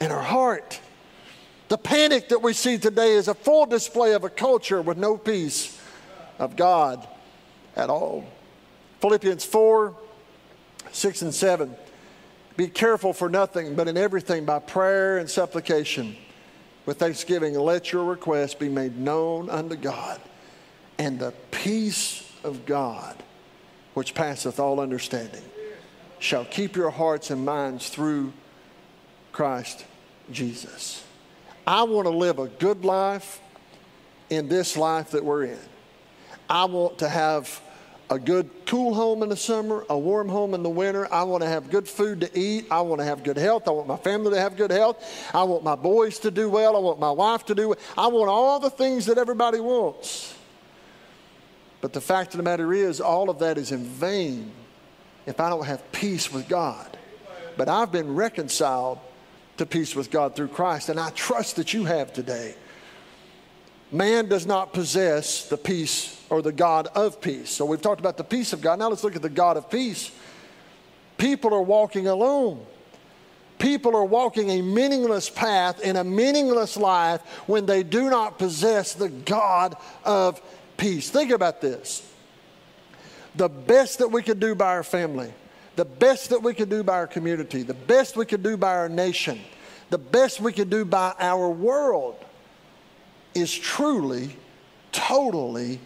in 0.00 0.10
our 0.10 0.22
heart. 0.22 0.80
The 1.68 1.78
panic 1.78 2.30
that 2.30 2.42
we 2.42 2.52
see 2.52 2.78
today 2.78 3.12
is 3.12 3.28
a 3.28 3.34
full 3.34 3.66
display 3.66 4.14
of 4.14 4.24
a 4.24 4.28
culture 4.28 4.82
with 4.82 4.98
no 4.98 5.16
peace 5.16 5.80
of 6.38 6.56
God 6.56 7.06
at 7.76 7.90
all. 7.90 8.24
Philippians 9.00 9.44
4 9.44 9.94
6 10.92 11.22
and 11.22 11.32
7. 11.32 11.76
Be 12.56 12.66
careful 12.66 13.12
for 13.12 13.28
nothing, 13.28 13.76
but 13.76 13.86
in 13.86 13.96
everything 13.96 14.44
by 14.44 14.58
prayer 14.58 15.18
and 15.18 15.30
supplication 15.30 16.16
with 16.86 16.98
thanksgiving, 16.98 17.54
let 17.54 17.92
your 17.92 18.04
requests 18.04 18.54
be 18.54 18.68
made 18.68 18.98
known 18.98 19.48
unto 19.48 19.76
God. 19.76 20.20
And 20.98 21.20
the 21.20 21.32
peace 21.52 22.28
of 22.42 22.66
God, 22.66 23.22
which 23.94 24.14
passeth 24.14 24.58
all 24.58 24.80
understanding, 24.80 25.42
shall 26.18 26.44
keep 26.44 26.74
your 26.74 26.90
hearts 26.90 27.30
and 27.30 27.44
minds 27.44 27.88
through 27.88 28.32
Christ 29.30 29.84
Jesus. 30.32 31.04
I 31.66 31.82
want 31.84 32.06
to 32.06 32.10
live 32.10 32.38
a 32.38 32.48
good 32.48 32.84
life 32.84 33.40
in 34.28 34.48
this 34.48 34.76
life 34.76 35.10
that 35.10 35.24
we're 35.24 35.44
in. 35.44 35.58
I 36.48 36.64
want 36.64 36.98
to 36.98 37.08
have 37.08 37.60
a 38.10 38.18
good 38.18 38.50
cool 38.66 38.92
home 38.92 39.22
in 39.22 39.28
the 39.28 39.36
summer, 39.36 39.84
a 39.88 39.96
warm 39.96 40.28
home 40.28 40.52
in 40.52 40.64
the 40.64 40.70
winter. 40.70 41.12
I 41.12 41.22
want 41.22 41.42
to 41.44 41.48
have 41.48 41.70
good 41.70 41.88
food 41.88 42.22
to 42.22 42.38
eat. 42.38 42.66
I 42.70 42.80
want 42.80 43.00
to 43.00 43.04
have 43.04 43.22
good 43.22 43.36
health. 43.36 43.68
I 43.68 43.70
want 43.70 43.86
my 43.86 43.96
family 43.96 44.32
to 44.32 44.40
have 44.40 44.56
good 44.56 44.72
health. 44.72 45.04
I 45.32 45.44
want 45.44 45.62
my 45.62 45.76
boys 45.76 46.18
to 46.20 46.30
do 46.32 46.50
well. 46.50 46.74
I 46.76 46.80
want 46.80 46.98
my 46.98 47.10
wife 47.10 47.46
to 47.46 47.54
do 47.54 47.68
well. 47.68 47.78
I 47.96 48.08
want 48.08 48.28
all 48.28 48.58
the 48.58 48.70
things 48.70 49.06
that 49.06 49.16
everybody 49.16 49.60
wants. 49.60 50.34
But 51.80 51.92
the 51.92 52.00
fact 52.00 52.34
of 52.34 52.38
the 52.38 52.42
matter 52.42 52.72
is, 52.72 53.00
all 53.00 53.30
of 53.30 53.38
that 53.38 53.56
is 53.56 53.70
in 53.70 53.84
vain 53.84 54.50
if 55.24 55.38
I 55.38 55.48
don't 55.48 55.66
have 55.66 55.92
peace 55.92 56.32
with 56.32 56.48
God. 56.48 56.98
But 57.56 57.68
I've 57.68 57.92
been 57.92 58.14
reconciled 58.14 58.98
to 59.60 59.66
peace 59.66 59.94
with 59.94 60.10
God 60.10 60.34
through 60.34 60.48
Christ, 60.48 60.88
and 60.88 60.98
I 60.98 61.10
trust 61.10 61.56
that 61.56 61.74
you 61.74 61.84
have 61.84 62.14
today. 62.14 62.54
Man 63.92 64.26
does 64.26 64.46
not 64.46 64.72
possess 64.72 65.50
the 65.50 65.58
peace 65.58 66.18
or 66.30 66.40
the 66.40 66.50
God 66.50 66.88
of 66.94 67.20
peace. 67.20 67.50
So 67.50 67.66
we've 67.66 67.82
talked 67.82 68.00
about 68.00 68.16
the 68.16 68.24
peace 68.24 68.54
of 68.54 68.62
God. 68.62 68.78
Now 68.78 68.88
let's 68.88 69.04
look 69.04 69.16
at 69.16 69.22
the 69.22 69.28
God 69.28 69.58
of 69.58 69.70
peace. 69.70 70.12
People 71.18 71.52
are 71.52 71.60
walking 71.60 72.06
alone. 72.06 72.64
People 73.58 73.94
are 73.94 74.04
walking 74.04 74.48
a 74.48 74.62
meaningless 74.62 75.28
path 75.28 75.80
in 75.82 75.96
a 75.96 76.04
meaningless 76.04 76.78
life 76.78 77.20
when 77.46 77.66
they 77.66 77.82
do 77.82 78.08
not 78.08 78.38
possess 78.38 78.94
the 78.94 79.10
God 79.10 79.76
of 80.06 80.40
peace. 80.78 81.10
Think 81.10 81.32
about 81.32 81.60
this. 81.60 82.10
The 83.34 83.50
best 83.50 83.98
that 83.98 84.08
we 84.08 84.22
could 84.22 84.40
do 84.40 84.54
by 84.54 84.68
our 84.68 84.82
family, 84.82 85.34
the 85.80 85.86
best 85.86 86.28
that 86.28 86.42
we 86.42 86.52
could 86.52 86.68
do 86.68 86.82
by 86.82 86.92
our 86.92 87.06
community, 87.06 87.62
the 87.62 87.72
best 87.72 88.14
we 88.14 88.26
could 88.26 88.42
do 88.42 88.54
by 88.58 88.76
our 88.76 88.90
nation, 88.90 89.40
the 89.88 89.96
best 89.96 90.38
we 90.38 90.52
could 90.52 90.68
do 90.68 90.84
by 90.84 91.14
our 91.18 91.48
world 91.48 92.22
is 93.34 93.50
truly, 93.50 94.36
totally 94.92 95.80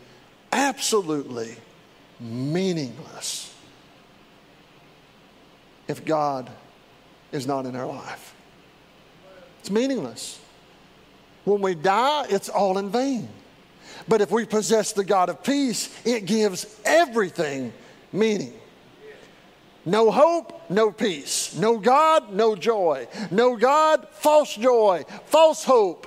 absolutely 0.51 1.55
meaningless 2.19 3.55
if 5.87 6.05
God 6.05 6.51
is 7.31 7.47
not 7.47 7.65
in 7.65 7.77
our 7.77 7.87
life. 7.87 8.35
It's 9.61 9.71
meaningless. 9.71 10.41
When 11.45 11.61
we 11.61 11.77
die, 11.77 12.27
it's 12.31 12.49
all 12.49 12.79
in 12.79 12.91
vain. 12.91 13.29
But 14.09 14.23
if 14.23 14.33
we 14.33 14.45
possess 14.45 14.93
the 14.93 15.05
God 15.05 15.29
of 15.29 15.45
peace, 15.45 15.89
it 16.05 16.27
gives 16.27 16.81
everything 16.85 17.73
meaning. 18.13 18.55
No 19.87 20.11
hope, 20.11 20.71
no 20.71 20.91
peace. 20.91 21.55
No 21.57 21.79
God, 21.79 22.33
no 22.33 22.57
joy. 22.57 23.07
No 23.31 23.57
God, 23.57 24.09
false 24.13 24.55
joy. 24.55 25.05
False 25.27 25.65
hope 25.65 26.07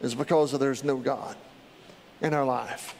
is 0.00 0.14
because 0.14 0.52
there's 0.52 0.84
no 0.84 0.96
God 0.96 1.36
in 2.20 2.32
our 2.32 2.44
life. 2.44 2.94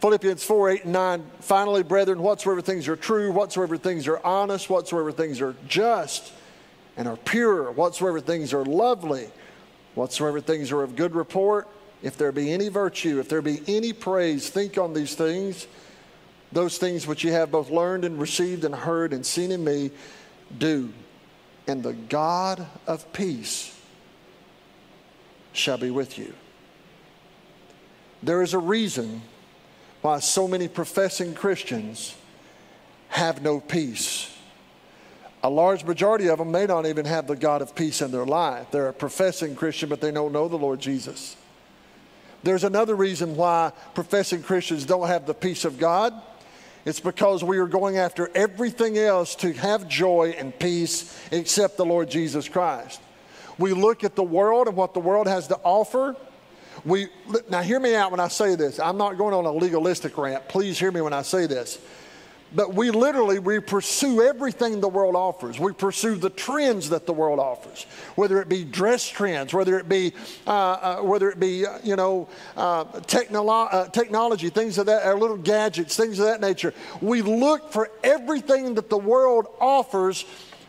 Philippians 0.00 0.44
4 0.44 0.70
8 0.70 0.84
and 0.84 0.92
9. 0.92 1.30
Finally, 1.40 1.82
brethren, 1.82 2.20
whatsoever 2.20 2.60
things 2.60 2.88
are 2.88 2.96
true, 2.96 3.32
whatsoever 3.32 3.76
things 3.76 4.06
are 4.06 4.24
honest, 4.24 4.68
whatsoever 4.68 5.12
things 5.12 5.40
are 5.40 5.54
just 5.66 6.32
and 6.96 7.08
are 7.08 7.16
pure, 7.16 7.70
whatsoever 7.70 8.20
things 8.20 8.52
are 8.52 8.64
lovely, 8.64 9.28
whatsoever 9.94 10.40
things 10.40 10.72
are 10.72 10.82
of 10.82 10.96
good 10.96 11.14
report, 11.14 11.68
if 12.02 12.18
there 12.18 12.32
be 12.32 12.52
any 12.52 12.68
virtue, 12.68 13.18
if 13.18 13.28
there 13.28 13.40
be 13.40 13.62
any 13.66 13.92
praise, 13.92 14.50
think 14.50 14.76
on 14.76 14.92
these 14.92 15.14
things. 15.14 15.66
Those 16.54 16.78
things 16.78 17.06
which 17.06 17.24
you 17.24 17.32
have 17.32 17.50
both 17.50 17.68
learned 17.68 18.04
and 18.04 18.18
received 18.18 18.64
and 18.64 18.74
heard 18.74 19.12
and 19.12 19.26
seen 19.26 19.50
in 19.50 19.62
me, 19.62 19.90
do. 20.56 20.92
And 21.66 21.82
the 21.82 21.92
God 21.92 22.66
of 22.86 23.12
peace 23.12 23.76
shall 25.52 25.78
be 25.78 25.90
with 25.90 26.16
you. 26.16 26.32
There 28.22 28.40
is 28.40 28.54
a 28.54 28.58
reason 28.58 29.22
why 30.00 30.20
so 30.20 30.46
many 30.46 30.68
professing 30.68 31.34
Christians 31.34 32.14
have 33.08 33.42
no 33.42 33.58
peace. 33.58 34.30
A 35.42 35.50
large 35.50 35.84
majority 35.84 36.28
of 36.28 36.38
them 36.38 36.52
may 36.52 36.66
not 36.66 36.86
even 36.86 37.04
have 37.04 37.26
the 37.26 37.36
God 37.36 37.62
of 37.62 37.74
peace 37.74 38.00
in 38.00 38.10
their 38.10 38.24
life. 38.24 38.70
They're 38.70 38.88
a 38.88 38.92
professing 38.92 39.56
Christian, 39.56 39.88
but 39.88 40.00
they 40.00 40.10
don't 40.10 40.32
know 40.32 40.48
the 40.48 40.56
Lord 40.56 40.80
Jesus. 40.80 41.36
There's 42.44 42.64
another 42.64 42.94
reason 42.94 43.36
why 43.36 43.72
professing 43.94 44.42
Christians 44.42 44.84
don't 44.84 45.08
have 45.08 45.26
the 45.26 45.34
peace 45.34 45.64
of 45.64 45.78
God. 45.78 46.14
It's 46.84 47.00
because 47.00 47.42
we 47.42 47.58
are 47.58 47.66
going 47.66 47.96
after 47.96 48.30
everything 48.34 48.98
else 48.98 49.34
to 49.36 49.52
have 49.54 49.88
joy 49.88 50.34
and 50.38 50.56
peace 50.58 51.18
except 51.30 51.76
the 51.76 51.84
Lord 51.84 52.10
Jesus 52.10 52.48
Christ. 52.48 53.00
We 53.58 53.72
look 53.72 54.04
at 54.04 54.16
the 54.16 54.22
world 54.22 54.68
and 54.68 54.76
what 54.76 54.94
the 54.94 55.00
world 55.00 55.26
has 55.26 55.48
to 55.48 55.56
offer. 55.62 56.16
We, 56.84 57.08
now, 57.48 57.62
hear 57.62 57.80
me 57.80 57.94
out 57.94 58.10
when 58.10 58.20
I 58.20 58.28
say 58.28 58.56
this. 58.56 58.78
I'm 58.78 58.98
not 58.98 59.16
going 59.16 59.32
on 59.32 59.46
a 59.46 59.52
legalistic 59.52 60.18
rant. 60.18 60.48
Please 60.48 60.78
hear 60.78 60.90
me 60.90 61.00
when 61.00 61.12
I 61.12 61.22
say 61.22 61.46
this. 61.46 61.78
But 62.54 62.74
we 62.74 62.90
literally, 62.90 63.40
we 63.40 63.58
pursue 63.58 64.22
everything 64.22 64.80
the 64.80 64.88
world 64.88 65.16
offers. 65.16 65.58
We 65.58 65.72
pursue 65.72 66.14
the 66.14 66.30
trends 66.30 66.90
that 66.90 67.04
the 67.04 67.12
world 67.12 67.40
offers, 67.40 67.84
whether 68.14 68.40
it 68.40 68.48
be 68.48 68.64
dress 68.64 69.08
trends, 69.08 69.52
whether 69.52 69.78
it 69.78 69.88
be, 69.88 70.12
uh, 70.46 70.50
uh, 70.50 70.96
whether 71.02 71.28
it 71.30 71.40
be, 71.40 71.66
uh, 71.66 71.78
you 71.82 71.96
know, 71.96 72.28
uh, 72.56 72.84
technolo- 72.84 73.68
uh, 73.72 73.88
technology, 73.88 74.50
things 74.50 74.78
of 74.78 74.86
that, 74.86 75.04
or 75.06 75.18
little 75.18 75.36
gadgets, 75.36 75.96
things 75.96 76.18
of 76.20 76.26
that 76.26 76.40
nature. 76.40 76.72
We 77.00 77.22
look 77.22 77.72
for 77.72 77.90
everything 78.04 78.74
that 78.74 78.88
the 78.88 78.98
world 78.98 79.46
offers 79.60 80.24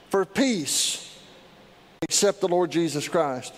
for 0.10 0.26
peace, 0.26 1.16
except 2.02 2.42
the 2.42 2.48
Lord 2.48 2.72
Jesus 2.72 3.08
Christ 3.08 3.54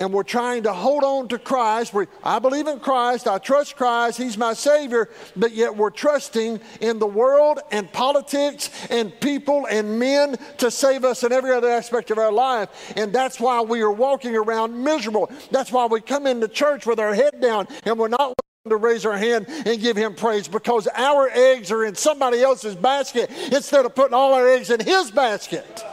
and 0.00 0.12
we're 0.12 0.22
trying 0.22 0.64
to 0.64 0.72
hold 0.72 1.04
on 1.04 1.28
to 1.28 1.38
Christ. 1.38 1.94
we 1.94 2.06
I 2.22 2.38
believe 2.38 2.66
in 2.66 2.80
Christ, 2.80 3.26
I 3.26 3.38
trust 3.38 3.76
Christ, 3.76 4.18
He's 4.18 4.36
my 4.36 4.54
Savior, 4.54 5.08
but 5.36 5.52
yet 5.52 5.76
we're 5.76 5.90
trusting 5.90 6.60
in 6.80 6.98
the 6.98 7.06
world 7.06 7.60
and 7.70 7.90
politics 7.92 8.70
and 8.90 9.18
people 9.20 9.66
and 9.66 9.98
men 9.98 10.36
to 10.58 10.70
save 10.70 11.04
us 11.04 11.24
in 11.24 11.32
every 11.32 11.52
other 11.52 11.68
aspect 11.70 12.10
of 12.10 12.18
our 12.18 12.32
life. 12.32 12.92
And 12.96 13.12
that's 13.12 13.38
why 13.40 13.60
we 13.60 13.80
are 13.82 13.92
walking 13.92 14.36
around 14.36 14.82
miserable. 14.82 15.30
That's 15.50 15.72
why 15.72 15.86
we 15.86 16.00
come 16.00 16.26
into 16.26 16.48
church 16.48 16.86
with 16.86 16.98
our 16.98 17.14
head 17.14 17.40
down 17.40 17.68
and 17.84 17.98
we're 17.98 18.08
not 18.08 18.34
willing 18.64 18.70
to 18.70 18.76
raise 18.76 19.04
our 19.06 19.16
hand 19.16 19.46
and 19.48 19.80
give 19.80 19.96
him 19.96 20.14
praise 20.14 20.48
because 20.48 20.88
our 20.94 21.28
eggs 21.32 21.70
are 21.70 21.84
in 21.84 21.94
somebody 21.94 22.42
else's 22.42 22.76
basket 22.76 23.30
instead 23.52 23.84
of 23.84 23.94
putting 23.94 24.14
all 24.14 24.34
our 24.34 24.48
eggs 24.48 24.70
in 24.70 24.80
his 24.80 25.10
basket. 25.10 25.84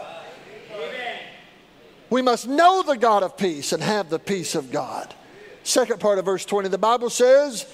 We 2.10 2.22
must 2.22 2.48
know 2.48 2.84
the 2.84 2.98
God 2.98 3.24
of 3.24 3.38
peace 3.38 3.72
and 3.72 3.84
have 3.84 4.10
the 4.10 4.20
peace 4.20 4.56
of 4.56 4.72
God. 4.72 5.14
Second 5.64 6.00
part 6.00 6.18
of 6.18 6.26
verse 6.26 6.46
20, 6.46 6.70
the 6.70 6.78
Bible 6.78 7.10
says, 7.10 7.68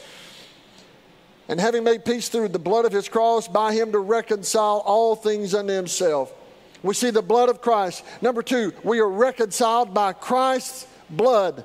and 1.48 1.60
having 1.60 1.84
made 1.84 2.04
peace 2.04 2.27
through 2.27 2.50
the 2.50 2.60
blood 2.60 2.86
of 2.86 2.92
his 2.92 3.08
cross, 3.08 3.48
by 3.48 3.74
him 3.74 3.92
to 3.92 4.00
reconcile 4.00 4.82
all 4.86 5.15
things 5.15 5.54
unto 5.54 5.74
himself. 5.74 6.34
We 6.82 6.94
see 6.94 7.12
the 7.12 7.22
blood 7.22 7.50
of 7.50 7.62
Christ. 7.62 8.04
Number 8.22 8.42
two, 8.42 8.74
we 8.84 9.00
are 9.00 9.10
reconciled 9.10 9.94
by 9.94 10.13
Christ's 10.13 10.88
blood. 11.10 11.63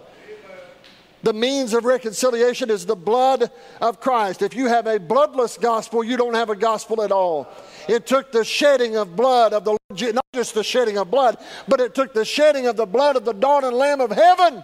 The 1.23 1.33
means 1.35 1.75
of 1.75 1.85
reconciliation 1.85 2.71
is 2.71 2.87
the 2.87 2.97
blood 2.97 3.51
of 3.81 4.01
Christ. 4.01 4.41
If 4.41 4.55
you 4.55 4.69
have 4.69 4.87
a 4.87 4.99
bloodless 4.99 5.59
gospel, 5.59 6.03
you 6.03 6.17
don't 6.17 6.35
have 6.35 6.49
a 6.49 6.57
gospel 6.57 7.03
at 7.03 7.13
all. 7.13 7.47
It 7.91 8.07
took 8.07 8.31
the 8.31 8.45
shedding 8.45 8.97
of 8.97 9.17
blood 9.17 9.53
of 9.53 9.65
the 9.65 9.71
Lord, 9.71 10.15
not 10.15 10.25
just 10.33 10.55
the 10.55 10.63
shedding 10.63 10.97
of 10.97 11.11
blood, 11.11 11.39
but 11.67 11.81
it 11.81 11.93
took 11.93 12.15
the 12.15 12.25
shedding 12.25 12.69
of 12.69 12.77
the 12.77 12.87
blood 12.87 13.17
of 13.17 13.25
the 13.25 13.33
dawning 13.33 13.73
Lamb 13.73 14.01
of 14.01 14.13
heaven 14.13 14.63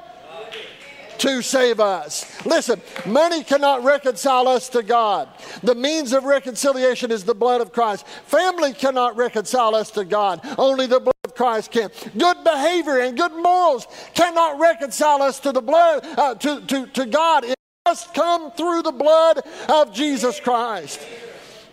to 1.18 1.42
save 1.42 1.80
us. 1.80 2.46
Listen, 2.46 2.80
money 3.04 3.42
cannot 3.42 3.82
reconcile 3.82 4.46
us 4.46 4.68
to 4.68 4.82
God. 4.84 5.28
The 5.64 5.74
means 5.74 6.12
of 6.12 6.22
reconciliation 6.22 7.10
is 7.10 7.24
the 7.24 7.34
blood 7.34 7.60
of 7.60 7.72
Christ. 7.72 8.06
Family 8.26 8.72
cannot 8.72 9.16
reconcile 9.16 9.74
us 9.74 9.90
to 9.92 10.04
God. 10.04 10.40
Only 10.56 10.86
the 10.86 11.00
blood 11.00 11.14
of 11.24 11.34
Christ 11.34 11.72
can. 11.72 11.90
Good 12.16 12.44
behavior 12.44 13.00
and 13.00 13.16
good 13.16 13.32
morals 13.32 13.88
cannot 14.14 14.60
reconcile 14.60 15.20
us 15.20 15.40
to 15.40 15.50
the 15.50 15.62
blood 15.62 16.06
uh, 16.16 16.36
to, 16.36 16.60
to, 16.60 16.86
to 16.86 17.06
God. 17.06 17.44
It 17.44 17.56
must 17.88 18.14
come 18.14 18.52
through 18.52 18.82
the 18.82 18.92
blood 18.92 19.40
of 19.68 19.92
Jesus 19.92 20.38
Christ. 20.38 21.00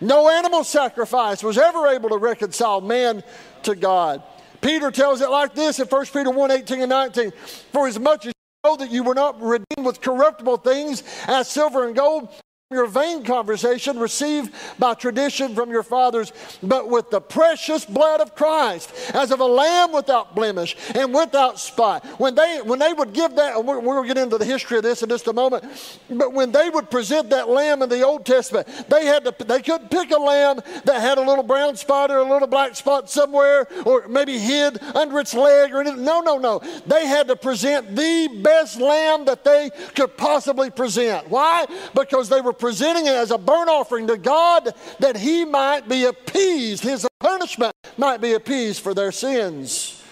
No 0.00 0.28
animal 0.28 0.64
sacrifice 0.64 1.42
was 1.42 1.58
ever 1.58 1.88
able 1.88 2.10
to 2.10 2.16
reconcile 2.16 2.80
man 2.80 3.22
to 3.62 3.74
God. 3.74 4.22
Peter 4.60 4.90
tells 4.90 5.20
it 5.20 5.30
like 5.30 5.54
this 5.54 5.78
in 5.78 5.86
1 5.86 6.06
Peter 6.06 6.30
1 6.30 6.50
18 6.50 6.80
and 6.80 6.90
19 6.90 7.32
For 7.70 7.86
as 7.86 7.98
much 7.98 8.26
as 8.26 8.32
you 8.32 8.70
know 8.70 8.76
that 8.76 8.90
you 8.90 9.02
were 9.02 9.14
not 9.14 9.40
redeemed 9.40 9.84
with 9.84 10.00
corruptible 10.00 10.56
things 10.58 11.02
as 11.26 11.48
silver 11.48 11.86
and 11.86 11.94
gold 11.94 12.28
your 12.70 12.86
vain 12.86 13.22
conversation 13.24 13.98
received 13.98 14.50
by 14.78 14.94
tradition 14.94 15.54
from 15.54 15.70
your 15.70 15.82
fathers, 15.82 16.32
but 16.62 16.88
with 16.88 17.10
the 17.10 17.20
precious 17.20 17.84
blood 17.84 18.22
of 18.22 18.34
Christ, 18.34 18.90
as 19.14 19.30
of 19.30 19.40
a 19.40 19.44
lamb 19.44 19.92
without 19.92 20.34
blemish 20.34 20.74
and 20.94 21.12
without 21.12 21.60
spot. 21.60 22.02
When 22.18 22.34
they 22.34 22.62
when 22.64 22.78
they 22.78 22.94
would 22.94 23.12
give 23.12 23.36
that, 23.36 23.62
we're, 23.62 23.80
we'll 23.80 24.02
get 24.04 24.16
into 24.16 24.38
the 24.38 24.46
history 24.46 24.78
of 24.78 24.82
this 24.82 25.02
in 25.02 25.10
just 25.10 25.28
a 25.28 25.32
moment. 25.34 25.64
But 26.08 26.32
when 26.32 26.52
they 26.52 26.70
would 26.70 26.90
present 26.90 27.28
that 27.30 27.50
lamb 27.50 27.82
in 27.82 27.90
the 27.90 28.02
Old 28.02 28.24
Testament, 28.24 28.66
they 28.88 29.04
had 29.04 29.26
to 29.26 29.44
they 29.44 29.60
couldn't 29.60 29.90
pick 29.90 30.10
a 30.10 30.18
lamb 30.18 30.60
that 30.84 31.02
had 31.02 31.18
a 31.18 31.22
little 31.22 31.44
brown 31.44 31.76
spot 31.76 32.10
or 32.10 32.16
a 32.16 32.32
little 32.32 32.48
black 32.48 32.76
spot 32.76 33.10
somewhere, 33.10 33.68
or 33.84 34.08
maybe 34.08 34.38
hid 34.38 34.82
under 34.94 35.20
its 35.20 35.34
leg 35.34 35.74
or 35.74 35.82
anything. 35.82 36.02
No, 36.02 36.22
no, 36.22 36.38
no. 36.38 36.62
They 36.86 37.06
had 37.06 37.28
to 37.28 37.36
present 37.36 37.94
the 37.94 38.40
best 38.42 38.80
lamb 38.80 39.26
that 39.26 39.44
they 39.44 39.70
could 39.94 40.16
possibly 40.16 40.70
present. 40.70 41.28
Why? 41.28 41.66
Because 41.94 42.30
they 42.30 42.40
were 42.40 42.54
presenting 42.64 43.04
it 43.04 43.12
as 43.12 43.30
a 43.30 43.36
burnt 43.36 43.68
offering 43.68 44.06
to 44.06 44.16
God 44.16 44.72
that 44.98 45.18
he 45.18 45.44
might 45.44 45.86
be 45.86 46.06
appeased, 46.06 46.82
his 46.82 47.06
punishment 47.20 47.76
might 47.98 48.22
be 48.22 48.32
appeased 48.32 48.80
for 48.80 48.94
their 48.94 49.12
sins. 49.12 50.02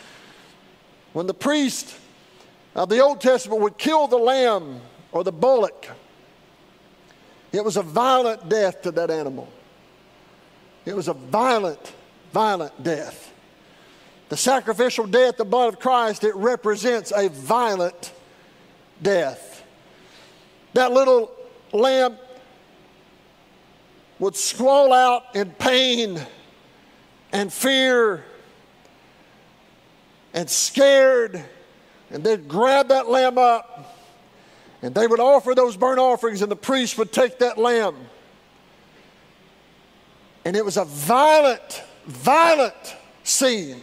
When 1.14 1.26
the 1.26 1.32
priest 1.32 1.96
of 2.74 2.90
the 2.90 2.98
Old 2.98 3.22
Testament 3.22 3.62
would 3.62 3.78
kill 3.78 4.06
the 4.06 4.18
lamb 4.18 4.82
or 5.12 5.24
the 5.24 5.32
bullock, 5.32 5.88
it 7.52 7.64
was 7.64 7.78
a 7.78 7.82
violent 7.82 8.50
death 8.50 8.82
to 8.82 8.90
that 8.90 9.10
animal. 9.10 9.50
It 10.84 10.94
was 10.94 11.08
a 11.08 11.14
violent, 11.14 11.94
violent 12.34 12.82
death. 12.82 13.32
The 14.28 14.36
sacrificial 14.36 15.06
death, 15.06 15.38
the 15.38 15.46
blood 15.46 15.72
of 15.72 15.80
Christ, 15.80 16.22
it 16.22 16.36
represents 16.36 17.14
a 17.16 17.30
violent 17.30 18.12
death. 19.00 19.64
That 20.74 20.92
little 20.92 21.30
lamb 21.72 22.18
would 24.22 24.36
squall 24.36 24.92
out 24.92 25.34
in 25.34 25.50
pain 25.50 26.24
and 27.32 27.52
fear 27.52 28.24
and 30.32 30.48
scared, 30.48 31.44
and 32.08 32.22
they'd 32.22 32.46
grab 32.46 32.86
that 32.86 33.08
lamb 33.08 33.36
up 33.36 33.96
and 34.80 34.94
they 34.94 35.08
would 35.08 35.18
offer 35.18 35.56
those 35.56 35.76
burnt 35.76 35.98
offerings, 35.98 36.40
and 36.40 36.52
the 36.52 36.56
priest 36.56 36.98
would 36.98 37.10
take 37.10 37.40
that 37.40 37.58
lamb. 37.58 37.96
And 40.44 40.54
it 40.56 40.64
was 40.64 40.76
a 40.76 40.84
violent, 40.84 41.82
violent 42.06 42.96
scene 43.24 43.82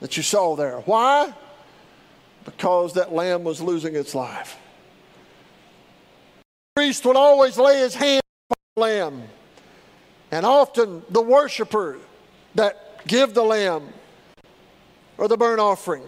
that 0.00 0.18
you 0.18 0.22
saw 0.22 0.54
there. 0.54 0.80
Why? 0.80 1.32
Because 2.44 2.92
that 2.92 3.10
lamb 3.10 3.44
was 3.44 3.62
losing 3.62 3.96
its 3.96 4.14
life. 4.14 4.58
The 6.74 6.82
priest 6.82 7.06
would 7.06 7.16
always 7.16 7.56
lay 7.56 7.78
his 7.78 7.94
hand 7.94 8.19
lamb. 8.80 9.22
And 10.32 10.44
often 10.44 11.02
the 11.10 11.22
worshiper 11.22 11.98
that 12.54 13.06
give 13.06 13.34
the 13.34 13.42
lamb 13.42 13.92
or 15.18 15.28
the 15.28 15.36
burnt 15.36 15.60
offering 15.60 16.02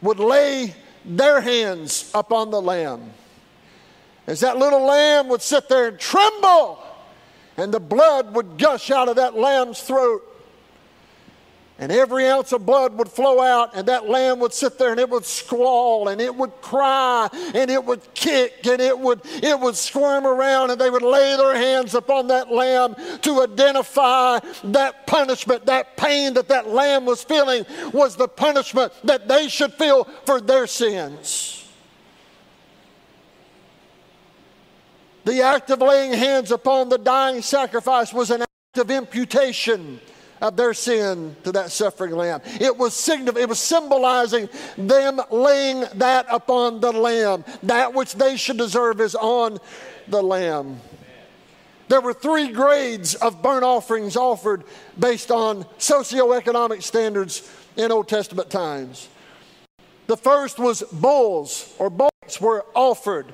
would 0.00 0.18
lay 0.18 0.74
their 1.04 1.40
hands 1.40 2.10
upon 2.14 2.50
the 2.50 2.60
lamb. 2.60 3.12
As 4.26 4.40
that 4.40 4.56
little 4.56 4.84
lamb 4.84 5.28
would 5.28 5.42
sit 5.42 5.68
there 5.68 5.88
and 5.88 5.98
tremble, 5.98 6.82
and 7.56 7.74
the 7.74 7.80
blood 7.80 8.34
would 8.34 8.58
gush 8.58 8.90
out 8.90 9.08
of 9.08 9.16
that 9.16 9.36
lamb's 9.36 9.80
throat 9.80 10.22
and 11.80 11.90
every 11.90 12.28
ounce 12.28 12.52
of 12.52 12.66
blood 12.66 12.96
would 12.98 13.08
flow 13.08 13.40
out, 13.40 13.70
and 13.74 13.88
that 13.88 14.06
lamb 14.06 14.38
would 14.38 14.52
sit 14.52 14.78
there 14.78 14.90
and 14.90 15.00
it 15.00 15.08
would 15.08 15.24
squall 15.24 16.08
and 16.08 16.20
it 16.20 16.34
would 16.34 16.52
cry 16.60 17.26
and 17.54 17.70
it 17.70 17.82
would 17.82 18.12
kick 18.12 18.66
and 18.66 18.82
it 18.82 18.96
would 18.96 19.22
it 19.42 19.58
would 19.58 19.74
squirm 19.74 20.26
around, 20.26 20.70
and 20.70 20.78
they 20.78 20.90
would 20.90 21.02
lay 21.02 21.36
their 21.38 21.54
hands 21.54 21.94
upon 21.94 22.26
that 22.26 22.52
lamb 22.52 22.94
to 23.22 23.40
identify 23.40 24.38
that 24.62 25.06
punishment, 25.06 25.64
that 25.66 25.96
pain 25.96 26.34
that 26.34 26.48
that 26.48 26.68
lamb 26.68 27.06
was 27.06 27.24
feeling 27.24 27.64
was 27.94 28.14
the 28.14 28.28
punishment 28.28 28.92
that 29.02 29.26
they 29.26 29.48
should 29.48 29.72
feel 29.72 30.04
for 30.26 30.38
their 30.38 30.66
sins. 30.66 31.66
The 35.24 35.40
act 35.42 35.70
of 35.70 35.80
laying 35.80 36.12
hands 36.12 36.50
upon 36.50 36.90
the 36.90 36.98
dying 36.98 37.40
sacrifice 37.40 38.12
was 38.12 38.30
an 38.30 38.42
act 38.42 38.78
of 38.78 38.90
imputation 38.90 40.00
of 40.40 40.56
their 40.56 40.74
sin 40.74 41.36
to 41.44 41.52
that 41.52 41.70
suffering 41.70 42.16
lamb. 42.16 42.40
It 42.60 42.76
was 42.76 42.92
signif- 42.92 43.36
it 43.36 43.48
was 43.48 43.58
symbolizing 43.58 44.48
them 44.76 45.20
laying 45.30 45.84
that 45.94 46.26
upon 46.30 46.80
the 46.80 46.92
lamb. 46.92 47.44
That 47.62 47.94
which 47.94 48.14
they 48.14 48.36
should 48.36 48.58
deserve 48.58 49.00
is 49.00 49.14
on 49.14 49.58
the 50.08 50.22
lamb. 50.22 50.80
There 51.88 52.00
were 52.00 52.14
three 52.14 52.52
grades 52.52 53.16
of 53.16 53.42
burnt 53.42 53.64
offerings 53.64 54.16
offered 54.16 54.62
based 54.98 55.30
on 55.30 55.64
socioeconomic 55.78 56.82
standards 56.82 57.50
in 57.76 57.90
Old 57.90 58.08
Testament 58.08 58.48
times. 58.48 59.08
The 60.06 60.16
first 60.16 60.58
was 60.58 60.82
bulls 60.92 61.74
or 61.78 61.90
bullocks 61.90 62.40
were 62.40 62.64
offered 62.74 63.32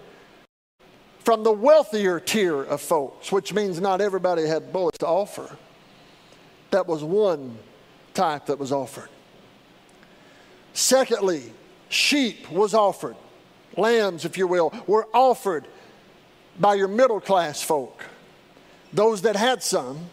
from 1.19 1.43
the 1.43 1.53
wealthier 1.53 2.21
tier 2.21 2.63
of 2.63 2.81
folks, 2.81 3.33
which 3.33 3.53
means 3.53 3.81
not 3.81 4.01
everybody 4.01 4.47
had 4.47 4.73
bullocks 4.73 4.99
to 4.99 5.07
offer. 5.07 5.57
That 6.71 6.87
was 6.87 7.03
one 7.03 7.59
type 8.15 8.47
that 8.47 8.59
was 8.59 8.73
offered. 8.73 9.09
Secondly, 10.73 11.53
sheep 11.89 12.51
was 12.51 12.75
offered. 12.75 13.17
Lambs, 13.77 14.25
if 14.25 14.37
you 14.39 14.47
will, 14.47 14.73
were 14.87 15.09
offered 15.13 15.67
by 16.59 16.75
your 16.75 16.89
middle 16.89 17.21
class 17.21 17.63
folk. 17.63 18.05
Those 18.93 19.23
that 19.23 19.37
had 19.37 19.63
some, 19.63 20.07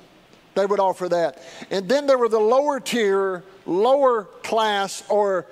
they 0.56 0.66
would 0.66 0.80
offer 0.80 1.10
that. 1.10 1.42
And 1.72 1.88
then 1.88 2.06
there 2.06 2.18
were 2.18 2.30
the 2.30 2.40
lower 2.40 2.80
tier, 2.80 3.44
lower 3.66 4.26
class, 4.44 5.04
or 5.10 5.48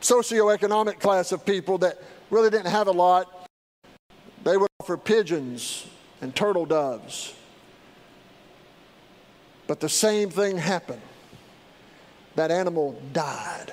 socioeconomic 0.00 0.98
class 0.98 1.32
of 1.32 1.44
people 1.44 1.78
that 1.78 2.02
really 2.30 2.50
didn't 2.50 2.70
have 2.70 2.88
a 2.88 2.92
lot. 2.92 3.48
They 4.44 4.56
would 4.56 4.70
offer 4.80 4.96
pigeons 4.96 5.86
and 6.20 6.34
turtle 6.34 6.66
doves. 6.66 7.34
But 9.70 9.78
the 9.78 9.88
same 9.88 10.30
thing 10.30 10.58
happened. 10.58 11.00
That 12.34 12.50
animal 12.50 13.00
died. 13.12 13.72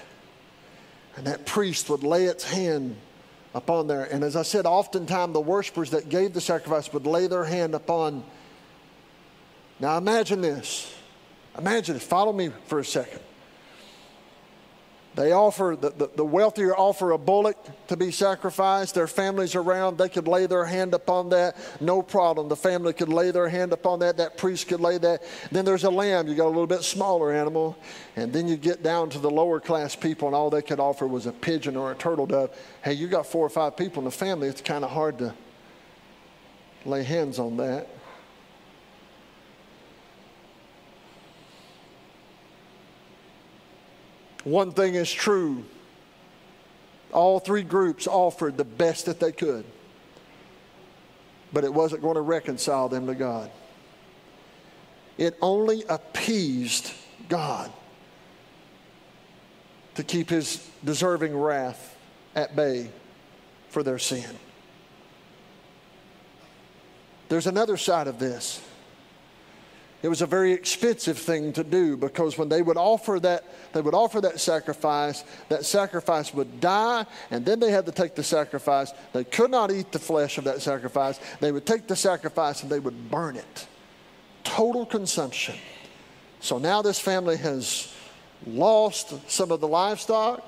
And 1.15 1.25
that 1.25 1.47
priest 1.47 1.89
would 1.89 2.03
lay 2.03 2.25
its 2.25 2.43
hand 2.43 2.97
upon 3.55 3.87
there. 3.87 4.03
And 4.03 4.23
as 4.23 4.35
I 4.35 4.43
said, 4.43 4.67
oftentimes 4.67 5.33
the 5.33 5.41
worshipers 5.41 5.89
that 5.89 6.07
gave 6.07 6.35
the 6.35 6.39
sacrifice 6.39 6.93
would 6.93 7.07
lay 7.07 7.25
their 7.25 7.45
hand 7.45 7.73
upon. 7.73 8.23
Now 9.79 9.97
imagine 9.97 10.39
this. 10.39 10.93
Imagine 11.57 11.95
this. 11.95 12.03
Follow 12.03 12.31
me 12.31 12.51
for 12.67 12.77
a 12.77 12.85
second. 12.85 13.21
They 15.17 15.31
offer, 15.31 15.75
the, 15.81 15.89
the, 15.89 16.11
the, 16.15 16.23
wealthier 16.23 16.77
offer 16.77 17.09
a 17.09 17.17
bullock 17.17 17.57
to 17.87 17.97
be 17.97 18.11
sacrificed. 18.11 18.93
Their 18.93 19.07
families 19.07 19.55
around, 19.55 19.97
they 19.97 20.09
could 20.09 20.27
lay 20.27 20.45
their 20.45 20.63
hand 20.63 20.93
upon 20.93 21.29
that. 21.29 21.57
No 21.81 22.03
problem. 22.03 22.49
The 22.49 22.55
family 22.55 22.93
could 22.93 23.09
lay 23.09 23.31
their 23.31 23.49
hand 23.49 23.73
upon 23.73 23.97
that. 24.01 24.17
That 24.17 24.37
priest 24.37 24.67
could 24.67 24.79
lay 24.79 24.99
that. 24.99 25.23
Then 25.51 25.65
there's 25.65 25.85
a 25.85 25.89
lamb. 25.89 26.27
You 26.27 26.35
got 26.35 26.45
a 26.45 26.53
little 26.53 26.67
bit 26.67 26.83
smaller 26.83 27.33
animal. 27.33 27.75
And 28.15 28.31
then 28.31 28.47
you 28.47 28.57
get 28.57 28.83
down 28.83 29.09
to 29.09 29.17
the 29.17 29.31
lower 29.31 29.59
class 29.59 29.95
people, 29.95 30.27
and 30.27 30.35
all 30.35 30.51
they 30.51 30.61
could 30.61 30.79
offer 30.79 31.07
was 31.07 31.25
a 31.25 31.31
pigeon 31.31 31.75
or 31.75 31.91
a 31.91 31.95
turtle 31.95 32.27
dove. 32.27 32.55
Hey, 32.83 32.93
you 32.93 33.07
got 33.07 33.25
four 33.25 33.43
or 33.43 33.49
five 33.49 33.75
people 33.75 34.01
in 34.01 34.05
the 34.05 34.11
family. 34.11 34.47
It's 34.47 34.61
kind 34.61 34.85
of 34.85 34.91
hard 34.91 35.17
to 35.17 35.33
lay 36.85 37.01
hands 37.01 37.39
on 37.39 37.57
that. 37.57 37.87
One 44.47 44.71
thing 44.71 44.95
is 44.95 45.11
true 45.11 45.65
all 47.11 47.39
three 47.39 47.63
groups 47.63 48.07
offered 48.07 48.55
the 48.57 48.63
best 48.63 49.07
that 49.07 49.19
they 49.19 49.33
could, 49.33 49.65
but 51.51 51.65
it 51.65 51.73
wasn't 51.73 52.01
going 52.01 52.15
to 52.15 52.21
reconcile 52.21 52.87
them 52.87 53.07
to 53.07 53.15
God. 53.15 53.51
It 55.17 55.37
only 55.41 55.83
appeased 55.89 56.93
God 57.27 57.71
to 59.95 60.03
keep 60.03 60.29
his 60.29 60.65
deserving 60.83 61.37
wrath 61.37 61.97
at 62.33 62.55
bay 62.55 62.89
for 63.69 63.83
their 63.83 63.99
sin. 63.99 64.37
There's 67.27 67.47
another 67.47 67.75
side 67.75 68.07
of 68.07 68.17
this. 68.17 68.61
It 70.03 70.09
was 70.09 70.21
a 70.21 70.27
very 70.27 70.51
expensive 70.53 71.17
thing 71.17 71.53
to 71.53 71.63
do 71.63 71.97
because 71.97 72.37
when 72.37 72.49
they 72.49 72.61
would 72.61 72.77
offer 72.77 73.19
that, 73.21 73.43
they 73.73 73.81
would 73.81 73.95
offer 73.95 74.21
that 74.21 74.39
sacrifice, 74.39 75.23
that 75.49 75.65
sacrifice 75.65 76.33
would 76.35 76.61
die, 76.61 77.05
and 77.31 77.43
then 77.43 77.59
they 77.59 77.71
had 77.71 77.87
to 77.87 77.91
take 77.91 78.13
the 78.13 78.23
sacrifice. 78.23 78.93
They 79.13 79.23
could 79.23 79.49
not 79.49 79.71
eat 79.71 79.91
the 79.91 79.99
flesh 79.99 80.37
of 80.37 80.43
that 80.43 80.61
sacrifice. 80.61 81.19
They 81.39 81.51
would 81.51 81.65
take 81.65 81.87
the 81.87 81.95
sacrifice 81.95 82.61
and 82.61 82.71
they 82.71 82.79
would 82.79 83.09
burn 83.09 83.37
it. 83.37 83.67
Total 84.43 84.85
consumption. 84.85 85.55
So 86.41 86.59
now 86.59 86.83
this 86.83 86.99
family 86.99 87.37
has 87.37 87.91
lost 88.45 89.15
some 89.29 89.51
of 89.51 89.61
the 89.61 89.67
livestock. 89.67 90.43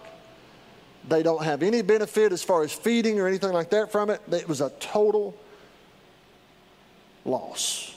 They 1.08 1.24
don't 1.24 1.44
have 1.44 1.64
any 1.64 1.82
benefit 1.82 2.32
as 2.32 2.44
far 2.44 2.62
as 2.62 2.72
feeding 2.72 3.20
or 3.20 3.28
anything 3.28 3.52
like 3.52 3.72
that 3.72 3.92
from 3.92 4.12
it. 4.12 4.22
It 4.32 4.48
was 4.48 4.62
a 4.62 4.70
total 4.80 5.36
loss. 7.26 7.88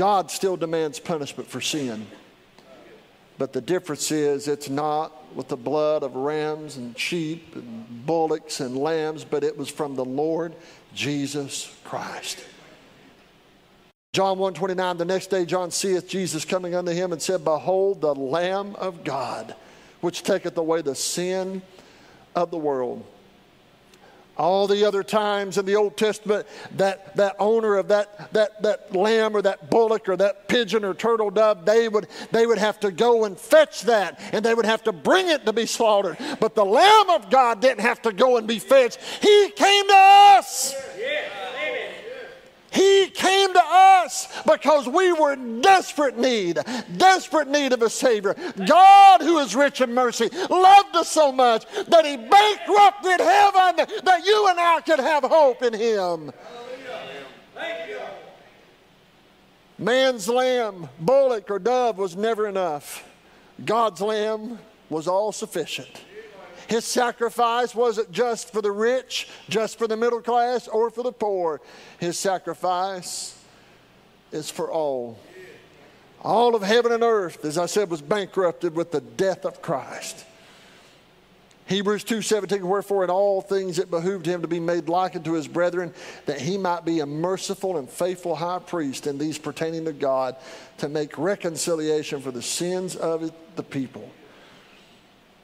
God 0.00 0.30
still 0.30 0.56
demands 0.56 0.98
punishment 0.98 1.50
for 1.50 1.60
sin. 1.60 2.06
But 3.36 3.52
the 3.52 3.60
difference 3.60 4.10
is 4.10 4.48
it's 4.48 4.70
not 4.70 5.12
with 5.36 5.48
the 5.48 5.58
blood 5.58 6.02
of 6.02 6.16
rams 6.16 6.78
and 6.78 6.98
sheep 6.98 7.54
and 7.54 8.06
bullocks 8.06 8.60
and 8.60 8.78
lambs, 8.78 9.24
but 9.24 9.44
it 9.44 9.58
was 9.58 9.68
from 9.68 9.96
the 9.96 10.04
Lord 10.06 10.54
Jesus 10.94 11.70
Christ. 11.84 12.42
John 14.14 14.38
129, 14.38 14.96
the 14.96 15.04
next 15.04 15.26
day 15.26 15.44
John 15.44 15.70
seeth 15.70 16.08
Jesus 16.08 16.46
coming 16.46 16.74
unto 16.74 16.92
him 16.92 17.12
and 17.12 17.20
said, 17.20 17.44
Behold, 17.44 18.00
the 18.00 18.14
Lamb 18.14 18.76
of 18.76 19.04
God, 19.04 19.54
which 20.00 20.22
taketh 20.22 20.56
away 20.56 20.80
the 20.80 20.94
sin 20.94 21.60
of 22.34 22.50
the 22.50 22.56
world. 22.56 23.04
All 24.40 24.66
the 24.66 24.86
other 24.86 25.02
times 25.02 25.58
in 25.58 25.66
the 25.66 25.76
Old 25.76 25.98
Testament, 25.98 26.46
that, 26.76 27.14
that 27.16 27.36
owner 27.38 27.76
of 27.76 27.88
that, 27.88 28.32
that, 28.32 28.62
that 28.62 28.96
lamb 28.96 29.36
or 29.36 29.42
that 29.42 29.68
bullock 29.68 30.08
or 30.08 30.16
that 30.16 30.48
pigeon 30.48 30.82
or 30.82 30.94
turtle 30.94 31.28
dove, 31.28 31.66
they 31.66 31.90
would, 31.90 32.06
they 32.32 32.46
would 32.46 32.56
have 32.56 32.80
to 32.80 32.90
go 32.90 33.26
and 33.26 33.38
fetch 33.38 33.82
that 33.82 34.18
and 34.32 34.42
they 34.42 34.54
would 34.54 34.64
have 34.64 34.82
to 34.84 34.92
bring 34.92 35.28
it 35.28 35.44
to 35.44 35.52
be 35.52 35.66
slaughtered. 35.66 36.16
But 36.40 36.54
the 36.54 36.64
Lamb 36.64 37.10
of 37.10 37.28
God 37.28 37.60
didn't 37.60 37.82
have 37.82 38.00
to 38.00 38.14
go 38.14 38.38
and 38.38 38.48
be 38.48 38.58
fetched, 38.58 38.98
He 39.20 39.50
came 39.50 39.86
to 39.88 39.94
us. 39.94 40.74
He 42.70 43.08
came 43.08 43.52
to 43.52 43.62
us 43.64 44.28
because 44.46 44.86
we 44.88 45.12
were 45.12 45.32
in 45.32 45.60
desperate 45.60 46.16
need, 46.16 46.58
desperate 46.96 47.48
need 47.48 47.72
of 47.72 47.82
a 47.82 47.90
Savior. 47.90 48.36
God, 48.66 49.20
who 49.22 49.38
is 49.38 49.56
rich 49.56 49.80
in 49.80 49.92
mercy, 49.92 50.28
loved 50.48 50.94
us 50.94 51.08
so 51.08 51.32
much 51.32 51.66
that 51.88 52.04
He 52.04 52.16
bankrupted 52.16 53.20
heaven 53.20 54.02
that 54.04 54.22
you 54.24 54.48
and 54.48 54.60
I 54.60 54.80
could 54.80 55.00
have 55.00 55.24
hope 55.24 55.62
in 55.62 55.72
Him. 55.72 56.32
Man's 59.78 60.28
lamb, 60.28 60.88
bullock, 61.00 61.50
or 61.50 61.58
dove 61.58 61.96
was 61.96 62.14
never 62.14 62.46
enough. 62.46 63.02
God's 63.64 64.00
lamb 64.00 64.58
was 64.90 65.08
all 65.08 65.32
sufficient. 65.32 66.02
His 66.70 66.84
sacrifice 66.84 67.74
wasn't 67.74 68.12
just 68.12 68.52
for 68.52 68.62
the 68.62 68.70
rich, 68.70 69.26
just 69.48 69.76
for 69.76 69.88
the 69.88 69.96
middle 69.96 70.20
class, 70.20 70.68
or 70.68 70.88
for 70.88 71.02
the 71.02 71.10
poor. 71.10 71.60
His 71.98 72.16
sacrifice 72.16 73.36
is 74.30 74.52
for 74.52 74.70
all. 74.70 75.18
All 76.22 76.54
of 76.54 76.62
heaven 76.62 76.92
and 76.92 77.02
earth, 77.02 77.44
as 77.44 77.58
I 77.58 77.66
said, 77.66 77.90
was 77.90 78.00
bankrupted 78.00 78.76
with 78.76 78.92
the 78.92 79.00
death 79.00 79.44
of 79.44 79.60
Christ. 79.60 80.24
Hebrews 81.66 82.04
2:17 82.04 82.62
wherefore 82.62 83.02
in 83.02 83.10
all 83.10 83.40
things 83.40 83.80
it 83.80 83.90
behooved 83.90 84.26
him 84.26 84.42
to 84.42 84.48
be 84.48 84.60
made 84.60 84.88
like 84.88 85.16
unto 85.16 85.32
his 85.32 85.48
brethren 85.48 85.92
that 86.26 86.40
he 86.40 86.56
might 86.56 86.84
be 86.84 87.00
a 87.00 87.06
merciful 87.06 87.78
and 87.78 87.90
faithful 87.90 88.36
high 88.36 88.60
priest 88.60 89.08
in 89.08 89.18
these 89.18 89.38
pertaining 89.38 89.86
to 89.86 89.92
God 89.92 90.36
to 90.78 90.88
make 90.88 91.18
reconciliation 91.18 92.20
for 92.20 92.30
the 92.30 92.42
sins 92.42 92.94
of 92.94 93.32
the 93.56 93.62
people. 93.64 94.08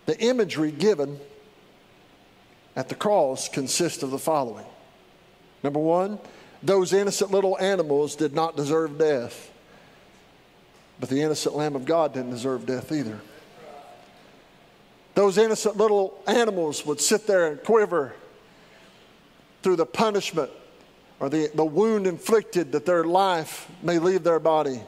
The 0.06 0.18
imagery 0.20 0.70
given 0.70 1.18
at 2.74 2.88
the 2.88 2.94
cross 2.94 3.48
consists 3.48 4.02
of 4.02 4.10
the 4.10 4.18
following 4.18 4.66
Number 5.62 5.80
one, 5.80 6.18
those 6.62 6.92
innocent 6.92 7.30
little 7.30 7.58
animals 7.58 8.14
did 8.14 8.34
not 8.34 8.56
deserve 8.56 8.98
death, 8.98 9.50
but 11.00 11.08
the 11.08 11.22
innocent 11.22 11.56
Lamb 11.56 11.74
of 11.74 11.84
God 11.84 12.14
didn't 12.14 12.30
deserve 12.30 12.66
death 12.66 12.92
either. 12.92 13.20
Those 15.14 15.38
innocent 15.38 15.76
little 15.76 16.22
animals 16.26 16.84
would 16.84 17.00
sit 17.00 17.26
there 17.26 17.50
and 17.50 17.62
quiver 17.62 18.14
through 19.62 19.76
the 19.76 19.86
punishment 19.86 20.50
or 21.18 21.28
the, 21.28 21.50
the 21.54 21.64
wound 21.64 22.06
inflicted 22.06 22.72
that 22.72 22.84
their 22.84 23.02
life 23.02 23.68
may 23.82 23.98
leave 23.98 24.22
their 24.22 24.38
body. 24.38 24.80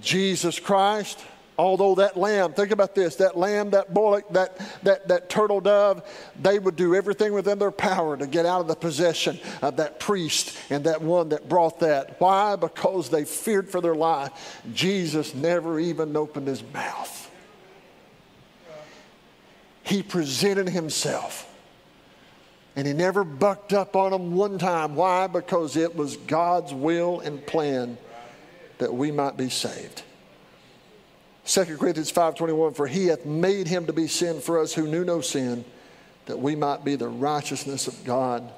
Jesus 0.00 0.60
Christ 0.60 1.18
Although 1.58 1.96
that 1.96 2.16
lamb, 2.16 2.52
think 2.52 2.70
about 2.70 2.94
this, 2.94 3.16
that 3.16 3.36
lamb, 3.36 3.70
that 3.70 3.92
bullock, 3.92 4.28
that, 4.28 4.56
that, 4.84 5.08
that 5.08 5.28
turtle 5.28 5.60
dove, 5.60 6.08
they 6.40 6.60
would 6.60 6.76
do 6.76 6.94
everything 6.94 7.32
within 7.32 7.58
their 7.58 7.72
power 7.72 8.16
to 8.16 8.28
get 8.28 8.46
out 8.46 8.60
of 8.60 8.68
the 8.68 8.76
possession 8.76 9.40
of 9.60 9.76
that 9.78 9.98
priest 9.98 10.56
and 10.70 10.84
that 10.84 11.02
one 11.02 11.30
that 11.30 11.48
brought 11.48 11.80
that. 11.80 12.20
Why? 12.20 12.54
Because 12.54 13.10
they 13.10 13.24
feared 13.24 13.68
for 13.68 13.80
their 13.80 13.96
life. 13.96 14.60
Jesus 14.72 15.34
never 15.34 15.80
even 15.80 16.16
opened 16.16 16.46
his 16.46 16.62
mouth. 16.72 17.28
He 19.82 20.04
presented 20.04 20.68
himself. 20.68 21.44
And 22.76 22.86
he 22.86 22.92
never 22.92 23.24
bucked 23.24 23.72
up 23.72 23.96
on 23.96 24.12
them 24.12 24.36
one 24.36 24.58
time. 24.58 24.94
Why? 24.94 25.26
Because 25.26 25.76
it 25.76 25.96
was 25.96 26.16
God's 26.16 26.72
will 26.72 27.18
and 27.18 27.44
plan 27.44 27.98
that 28.76 28.94
we 28.94 29.10
might 29.10 29.36
be 29.36 29.48
saved. 29.48 30.04
2 31.48 31.78
Corinthians 31.78 32.12
5:21 32.12 32.74
for 32.74 32.86
he 32.86 33.06
hath 33.06 33.24
made 33.24 33.66
him 33.66 33.86
to 33.86 33.92
be 33.94 34.06
sin 34.06 34.38
for 34.38 34.60
us 34.60 34.74
who 34.74 34.86
knew 34.86 35.02
no 35.02 35.22
sin 35.22 35.64
that 36.26 36.38
we 36.38 36.54
might 36.54 36.84
be 36.84 36.94
the 36.94 37.08
righteousness 37.08 37.86
of 37.88 38.04
God 38.04 38.52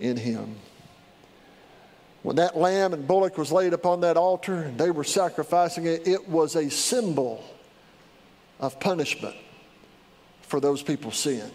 in 0.00 0.16
him. 0.16 0.56
When 2.22 2.36
that 2.36 2.56
lamb 2.56 2.94
and 2.94 3.06
bullock 3.06 3.36
was 3.36 3.52
laid 3.52 3.74
upon 3.74 4.00
that 4.00 4.16
altar 4.16 4.62
and 4.62 4.78
they 4.78 4.90
were 4.90 5.04
sacrificing 5.04 5.84
it, 5.84 6.08
it 6.08 6.30
was 6.30 6.56
a 6.56 6.70
symbol 6.70 7.44
of 8.58 8.80
punishment 8.80 9.36
for 10.40 10.60
those 10.60 10.82
people's 10.82 11.18
sin. 11.18 11.50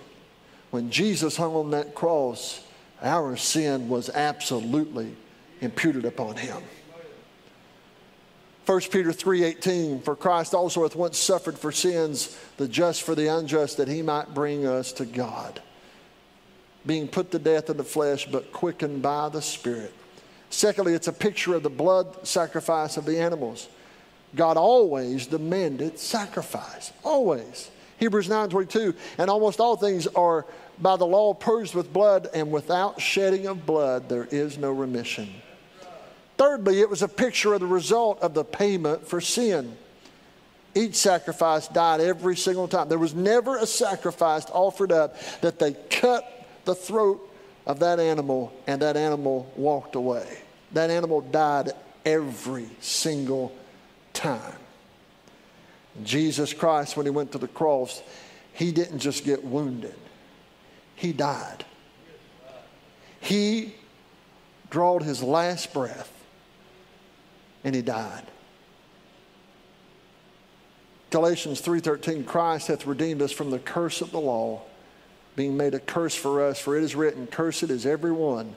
When 0.70 0.92
Jesus 0.92 1.36
hung 1.36 1.56
on 1.56 1.72
that 1.72 1.96
cross, 1.96 2.62
our 3.02 3.38
sin 3.38 3.90
was 3.90 4.12
absolutely 4.12 5.16
imputed 5.62 6.06
upon 6.06 6.36
him. 6.36 6.62
1 8.68 8.82
Peter 8.92 9.14
3:18 9.14 10.02
For 10.04 10.14
Christ 10.14 10.54
also 10.54 10.84
hath 10.84 10.94
once 10.94 11.18
suffered 11.18 11.58
for 11.58 11.72
sins 11.72 12.38
the 12.58 12.68
just 12.68 13.02
for 13.02 13.16
the 13.16 13.34
unjust 13.34 13.78
that 13.78 13.88
he 13.88 14.02
might 14.02 14.34
bring 14.34 14.68
us 14.68 14.92
to 14.94 15.06
God. 15.06 15.62
Being 16.86 17.08
put 17.08 17.32
to 17.32 17.40
death 17.40 17.70
in 17.70 17.78
the 17.78 17.86
flesh 17.86 18.28
but 18.30 18.52
quickened 18.52 19.02
by 19.02 19.30
the 19.30 19.42
spirit. 19.42 19.94
Secondly 20.50 20.96
it's 20.96 21.08
a 21.08 21.14
picture 21.14 21.56
of 21.56 21.64
the 21.64 21.70
blood 21.70 22.28
sacrifice 22.28 22.98
of 22.98 23.06
the 23.06 23.22
animals. 23.22 23.70
God 24.36 24.58
always 24.58 25.28
demanded 25.28 25.98
sacrifice 25.98 26.92
always. 27.06 27.72
Hebrews 28.00 28.28
9:22 28.28 28.94
and 29.18 29.30
almost 29.30 29.62
all 29.62 29.78
things 29.78 30.08
are 30.08 30.46
by 30.78 30.98
the 30.98 31.08
law 31.08 31.34
purged 31.34 31.74
with 31.74 31.94
blood 31.94 32.28
and 32.34 32.52
without 32.52 33.00
shedding 33.00 33.48
of 33.48 33.66
blood 33.66 34.10
there 34.10 34.28
is 34.30 34.58
no 34.58 34.74
remission 34.74 35.42
Thirdly, 36.38 36.82
it 36.82 36.90
was 36.90 37.02
a 37.02 37.08
picture 37.08 37.54
of 37.54 37.62
the 37.62 37.68
result 37.68 38.22
of 38.22 38.34
the 38.34 38.44
payment 38.44 39.08
for 39.08 39.20
sin. 39.20 39.76
Each 40.76 40.96
sacrifice 40.96 41.68
died 41.68 42.00
every 42.00 42.38
single 42.38 42.68
time. 42.68 42.90
There 42.90 43.00
was 43.00 43.16
never 43.16 43.58
a 43.58 43.66
sacrifice 43.66 44.46
offered 44.52 44.92
up 44.92 45.20
that 45.42 45.58
they 45.58 45.74
cut 45.90 46.46
the 46.66 46.76
throat 46.76 47.20
of 47.66 47.80
that 47.80 48.00
animal 48.00 48.54
and 48.68 48.82
that 48.84 48.96
animal 48.96 49.52
walked 49.56 49.96
away. 49.96 50.38
That 50.74 50.92
animal 50.92 51.22
died 51.22 51.72
every 52.06 52.70
single 52.80 53.52
time. 54.14 54.56
Jesus 56.04 56.54
Christ, 56.54 56.96
when 56.96 57.08
he 57.08 57.10
went 57.10 57.32
to 57.32 57.40
the 57.40 57.48
cross, 57.48 58.04
he 58.54 58.72
didn't 58.72 59.00
just 59.00 59.26
get 59.26 59.44
wounded, 59.44 59.96
he 60.96 61.14
died. 61.14 61.66
He 63.20 63.74
drawed 64.70 65.02
his 65.02 65.24
last 65.24 65.74
breath 65.74 66.17
and 67.64 67.76
he 67.76 67.82
died. 67.82 68.24
Galatians 71.10 71.62
3:13 71.62 72.26
Christ 72.26 72.68
hath 72.68 72.86
redeemed 72.86 73.22
us 73.22 73.32
from 73.32 73.50
the 73.50 73.60
curse 73.60 74.02
of 74.02 74.12
the 74.12 74.20
law 74.20 74.62
being 75.36 75.56
made 75.56 75.74
a 75.74 75.80
curse 75.80 76.16
for 76.16 76.44
us 76.44 76.60
for 76.60 76.76
it 76.76 76.84
is 76.84 76.96
written 76.96 77.28
cursed 77.28 77.64
is 77.64 77.86
every 77.86 78.12
one 78.12 78.56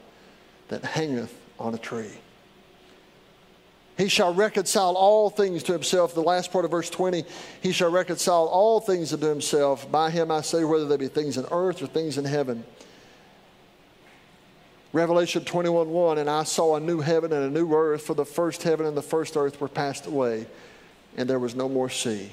that 0.68 0.84
hangeth 0.84 1.34
on 1.58 1.74
a 1.74 1.78
tree. 1.78 2.18
He 3.98 4.08
shall 4.08 4.32
reconcile 4.32 4.94
all 4.94 5.28
things 5.28 5.62
to 5.64 5.72
himself. 5.72 6.14
The 6.14 6.22
last 6.22 6.50
part 6.50 6.64
of 6.64 6.70
verse 6.70 6.88
20, 6.88 7.22
he 7.60 7.70
shall 7.70 7.90
reconcile 7.90 8.46
all 8.46 8.80
things 8.80 9.12
unto 9.12 9.26
himself. 9.26 9.92
By 9.92 10.10
him 10.10 10.30
I 10.30 10.40
say, 10.40 10.64
whether 10.64 10.86
they 10.86 10.96
be 10.96 11.08
things 11.08 11.36
in 11.36 11.44
earth 11.52 11.82
or 11.82 11.86
things 11.86 12.16
in 12.16 12.24
heaven. 12.24 12.64
Revelation 14.92 15.44
21 15.44 15.88
1, 15.88 16.18
and 16.18 16.28
I 16.28 16.42
saw 16.42 16.74
a 16.74 16.80
new 16.80 17.00
heaven 17.00 17.32
and 17.32 17.44
a 17.44 17.50
new 17.50 17.72
earth, 17.74 18.02
for 18.02 18.14
the 18.14 18.24
first 18.24 18.62
heaven 18.64 18.86
and 18.86 18.96
the 18.96 19.02
first 19.02 19.36
earth 19.36 19.60
were 19.60 19.68
passed 19.68 20.06
away, 20.06 20.46
and 21.16 21.30
there 21.30 21.38
was 21.38 21.54
no 21.54 21.68
more 21.68 21.88
sea. 21.88 22.30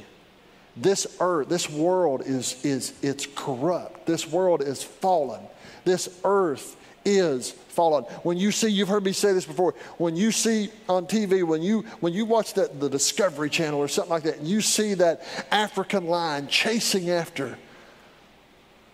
This 0.76 1.06
earth, 1.20 1.50
this 1.50 1.70
world 1.70 2.24
is, 2.26 2.63
is 2.65 2.93
it's 3.04 3.28
corrupt. 3.36 4.08
This 4.08 4.28
world 4.28 4.62
is 4.62 4.84
fallen. 4.84 5.41
This 5.86 6.20
earth 6.24 6.76
is 7.06 7.52
fallen. 7.52 8.04
When 8.24 8.38
you 8.38 8.52
see, 8.52 8.70
you've 8.70 8.88
heard 8.88 9.06
me 9.06 9.12
say 9.12 9.34
this 9.34 9.46
before, 9.46 9.76
when 9.98 10.15
you 10.15 10.32
see 10.32 10.70
on 10.89 11.06
TV, 11.06 11.43
when 11.43 11.62
you 11.62 11.82
when 12.00 12.13
you 12.13 12.26
watch 12.26 12.56
that 12.56 12.80
the 12.80 12.89
Discovery 12.89 13.52
Channel 13.52 13.80
or 13.80 13.88
something 13.88 14.10
like 14.10 14.24
that, 14.24 14.38
and 14.38 14.48
you 14.48 14.62
see 14.62 14.96
that 14.96 15.24
African 15.52 16.08
lion 16.08 16.48
chasing 16.48 17.12
after 17.12 17.56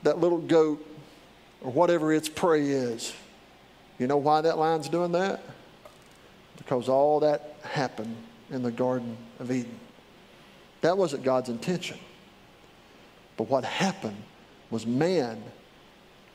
that 0.04 0.20
little 0.20 0.40
goat 0.40 0.86
or 1.62 1.72
whatever 1.72 2.12
its 2.12 2.28
prey 2.28 2.64
is 2.64 3.14
you 4.00 4.08
know 4.08 4.18
why 4.18 4.42
that 4.42 4.58
lion's 4.58 4.90
doing 4.90 5.12
that? 5.14 5.42
Because 6.58 6.90
all 6.90 7.20
that 7.22 7.56
happened 7.64 8.16
in 8.52 8.64
the 8.64 8.72
Garden 8.72 9.18
of 9.40 9.52
Eden. 9.52 9.80
That 10.82 10.98
wasn't 10.98 11.24
God's 11.24 11.50
intention. 11.50 11.98
But 13.38 13.50
what 13.50 13.64
happened 13.64 14.22
was 14.70 14.86
man 14.86 15.42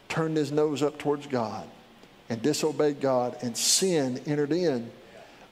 turned 0.08 0.36
his 0.36 0.50
nose 0.50 0.82
up 0.82 0.98
towards 0.98 1.26
God 1.26 1.68
and 2.28 2.42
disobeyed 2.42 3.00
God, 3.00 3.36
and 3.42 3.56
sin 3.56 4.20
entered 4.26 4.52
in. 4.52 4.90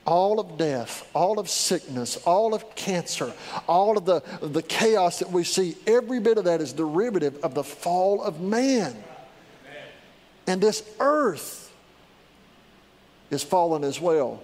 All 0.05 0.38
of 0.38 0.57
death, 0.57 1.09
all 1.14 1.38
of 1.38 1.49
sickness, 1.49 2.16
all 2.19 2.55
of 2.55 2.75
cancer, 2.77 3.33
all 3.66 3.97
of 3.97 4.05
the, 4.05 4.23
the 4.40 4.62
chaos 4.62 5.19
that 5.19 5.31
we 5.31 5.42
see, 5.42 5.75
every 5.87 6.21
bit 6.21 6.38
of 6.38 6.45
that 6.45 6.61
is 6.61 6.73
derivative 6.73 7.42
of 7.42 7.55
the 7.55 7.64
fall 7.64 8.23
of 8.23 8.40
man. 8.40 8.95
And 10.47 10.61
this 10.61 10.88
earth 11.01 11.66
is 13.31 13.43
fallen 13.43 13.85
as 13.85 14.01
well. 14.01 14.43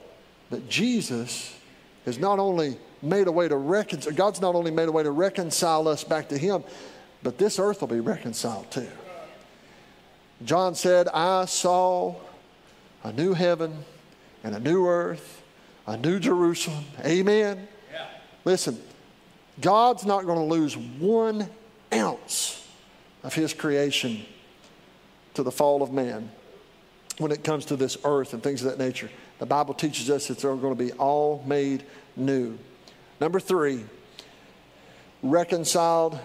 But 0.50 0.68
Jesus 0.68 1.56
has 2.04 2.18
not 2.18 2.38
only 2.38 2.76
made 3.00 3.26
a 3.26 3.32
way 3.32 3.48
to 3.48 3.56
reconcile, 3.56 4.12
God's 4.12 4.40
not 4.40 4.54
only 4.54 4.70
made 4.70 4.88
a 4.88 4.92
way 4.92 5.02
to 5.02 5.10
reconcile 5.10 5.88
us 5.88 6.04
back 6.04 6.28
to 6.28 6.38
Him, 6.38 6.64
but 7.22 7.38
this 7.38 7.58
earth 7.58 7.80
will 7.80 7.88
be 7.88 8.00
reconciled 8.00 8.70
too. 8.70 8.88
John 10.44 10.74
said, 10.74 11.08
I 11.08 11.44
saw 11.44 12.16
a 13.04 13.12
new 13.12 13.32
heaven 13.32 13.84
and 14.42 14.54
a 14.56 14.60
new 14.60 14.86
earth, 14.86 15.42
a 15.86 15.96
new 15.96 16.18
Jerusalem. 16.18 16.84
Amen. 17.04 17.68
Yeah. 17.92 18.06
Listen, 18.44 18.80
God's 19.60 20.04
not 20.04 20.24
going 20.24 20.38
to 20.38 20.54
lose 20.54 20.76
one 20.76 21.48
ounce 21.92 22.66
of 23.22 23.34
His 23.34 23.54
creation 23.54 24.24
to 25.34 25.42
the 25.42 25.52
fall 25.52 25.82
of 25.82 25.92
man 25.92 26.30
when 27.22 27.32
it 27.32 27.44
comes 27.44 27.64
to 27.66 27.76
this 27.76 27.96
earth 28.04 28.34
and 28.34 28.42
things 28.42 28.62
of 28.62 28.70
that 28.70 28.82
nature. 28.82 29.10
The 29.38 29.46
Bible 29.46 29.74
teaches 29.74 30.10
us 30.10 30.28
that 30.28 30.38
they're 30.38 30.54
going 30.54 30.76
to 30.76 30.84
be 30.84 30.92
all 30.92 31.42
made 31.46 31.84
new. 32.16 32.58
Number 33.20 33.40
three, 33.40 33.84
reconciled 35.22 36.18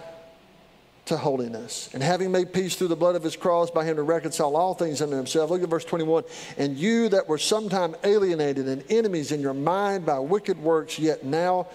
to 1.06 1.16
holiness. 1.16 1.88
And 1.94 2.02
having 2.02 2.30
made 2.30 2.52
peace 2.52 2.76
through 2.76 2.88
the 2.88 2.96
blood 2.96 3.16
of 3.16 3.22
his 3.22 3.34
cross 3.34 3.70
by 3.70 3.84
him 3.84 3.96
to 3.96 4.02
reconcile 4.02 4.56
all 4.56 4.74
things 4.74 5.00
unto 5.00 5.16
himself. 5.16 5.50
Look 5.50 5.62
at 5.62 5.68
verse 5.68 5.84
21. 5.84 6.24
And 6.58 6.76
you 6.76 7.08
that 7.08 7.28
were 7.28 7.38
sometime 7.38 7.96
alienated 8.04 8.68
and 8.68 8.84
enemies 8.90 9.32
in 9.32 9.40
your 9.40 9.54
mind 9.54 10.04
by 10.04 10.18
wicked 10.18 10.58
works, 10.58 10.98
yet 10.98 11.24
now 11.24 11.68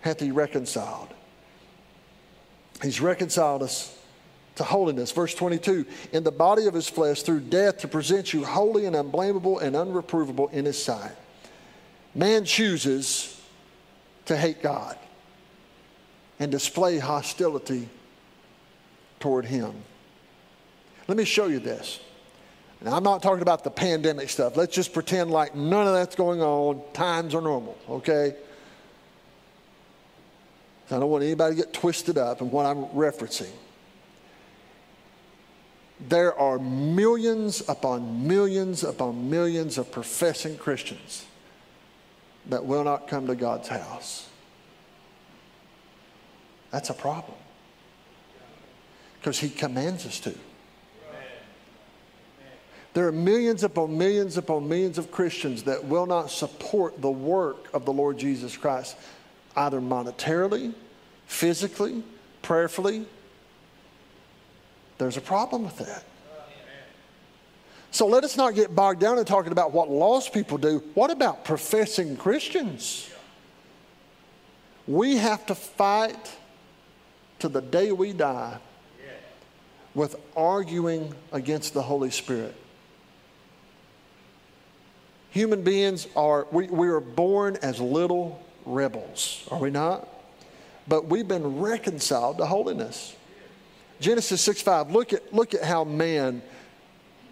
hath 0.00 0.18
he 0.18 0.32
reconciled. 0.32 1.08
He's 2.82 3.00
reconciled 3.00 3.62
us 3.62 3.96
to 4.56 4.64
holiness. 4.64 5.10
Verse 5.12 5.34
22 5.34 5.86
in 6.12 6.24
the 6.24 6.32
body 6.32 6.66
of 6.66 6.74
his 6.74 6.88
flesh 6.88 7.22
through 7.22 7.40
death 7.40 7.78
to 7.78 7.88
present 7.88 8.32
you 8.32 8.44
holy 8.44 8.86
and 8.86 8.94
unblameable 8.96 9.58
and 9.58 9.74
unreprovable 9.74 10.52
in 10.52 10.64
his 10.64 10.82
sight. 10.82 11.12
Man 12.14 12.44
chooses 12.44 13.40
to 14.26 14.36
hate 14.36 14.62
God 14.62 14.98
and 16.38 16.50
display 16.50 16.98
hostility 16.98 17.88
toward 19.20 19.44
him. 19.44 19.72
Let 21.08 21.16
me 21.16 21.24
show 21.24 21.46
you 21.46 21.58
this. 21.58 22.00
Now, 22.80 22.96
I'm 22.96 23.04
not 23.04 23.22
talking 23.22 23.42
about 23.42 23.62
the 23.62 23.70
pandemic 23.70 24.28
stuff. 24.28 24.56
Let's 24.56 24.74
just 24.74 24.92
pretend 24.92 25.30
like 25.30 25.54
none 25.54 25.86
of 25.86 25.92
that's 25.92 26.16
going 26.16 26.42
on. 26.42 26.82
Times 26.92 27.34
are 27.34 27.40
normal, 27.40 27.78
okay? 27.88 28.34
I 30.90 30.98
don't 30.98 31.08
want 31.08 31.22
anybody 31.22 31.54
to 31.54 31.62
get 31.62 31.72
twisted 31.72 32.18
up 32.18 32.40
in 32.40 32.50
what 32.50 32.66
I'm 32.66 32.86
referencing 32.86 33.52
there 36.08 36.36
are 36.38 36.58
millions 36.58 37.62
upon 37.68 38.26
millions 38.26 38.82
upon 38.82 39.30
millions 39.30 39.78
of 39.78 39.90
professing 39.92 40.56
Christians 40.56 41.24
that 42.46 42.64
will 42.64 42.84
not 42.84 43.08
come 43.08 43.26
to 43.28 43.34
God's 43.34 43.68
house. 43.68 44.28
That's 46.70 46.90
a 46.90 46.94
problem. 46.94 47.36
Because 49.20 49.38
he 49.38 49.48
commands 49.48 50.06
us 50.06 50.18
to. 50.20 50.34
There 52.94 53.06
are 53.06 53.12
millions 53.12 53.64
upon 53.64 53.96
millions 53.96 54.36
upon 54.36 54.68
millions 54.68 54.98
of 54.98 55.10
Christians 55.10 55.62
that 55.62 55.84
will 55.84 56.06
not 56.06 56.30
support 56.30 57.00
the 57.00 57.10
work 57.10 57.72
of 57.72 57.84
the 57.86 57.92
Lord 57.92 58.18
Jesus 58.18 58.56
Christ, 58.56 58.96
either 59.56 59.80
monetarily, 59.80 60.74
physically, 61.26 62.02
prayerfully. 62.42 63.06
There's 65.02 65.16
a 65.16 65.20
problem 65.20 65.64
with 65.64 65.78
that. 65.78 66.04
So 67.90 68.06
let 68.06 68.22
us 68.22 68.36
not 68.36 68.54
get 68.54 68.72
bogged 68.72 69.00
down 69.00 69.18
in 69.18 69.24
talking 69.24 69.50
about 69.50 69.72
what 69.72 69.90
lost 69.90 70.32
people 70.32 70.58
do. 70.58 70.78
What 70.94 71.10
about 71.10 71.44
professing 71.44 72.16
Christians? 72.16 73.10
We 74.86 75.16
have 75.16 75.44
to 75.46 75.56
fight 75.56 76.30
to 77.40 77.48
the 77.48 77.60
day 77.60 77.90
we 77.90 78.12
die 78.12 78.58
with 79.92 80.14
arguing 80.36 81.12
against 81.32 81.74
the 81.74 81.82
Holy 81.82 82.10
Spirit. 82.10 82.54
Human 85.30 85.62
beings 85.62 86.06
are, 86.14 86.46
we, 86.52 86.68
we 86.68 86.86
are 86.86 87.00
born 87.00 87.58
as 87.60 87.80
little 87.80 88.40
rebels, 88.64 89.48
are 89.50 89.58
we 89.58 89.70
not? 89.70 90.06
But 90.86 91.06
we've 91.06 91.26
been 91.26 91.58
reconciled 91.58 92.38
to 92.38 92.46
holiness. 92.46 93.16
Genesis 94.02 94.40
6 94.40 94.62
5, 94.62 94.90
look 94.90 95.12
at, 95.12 95.32
look 95.32 95.54
at 95.54 95.62
how 95.62 95.84
man 95.84 96.42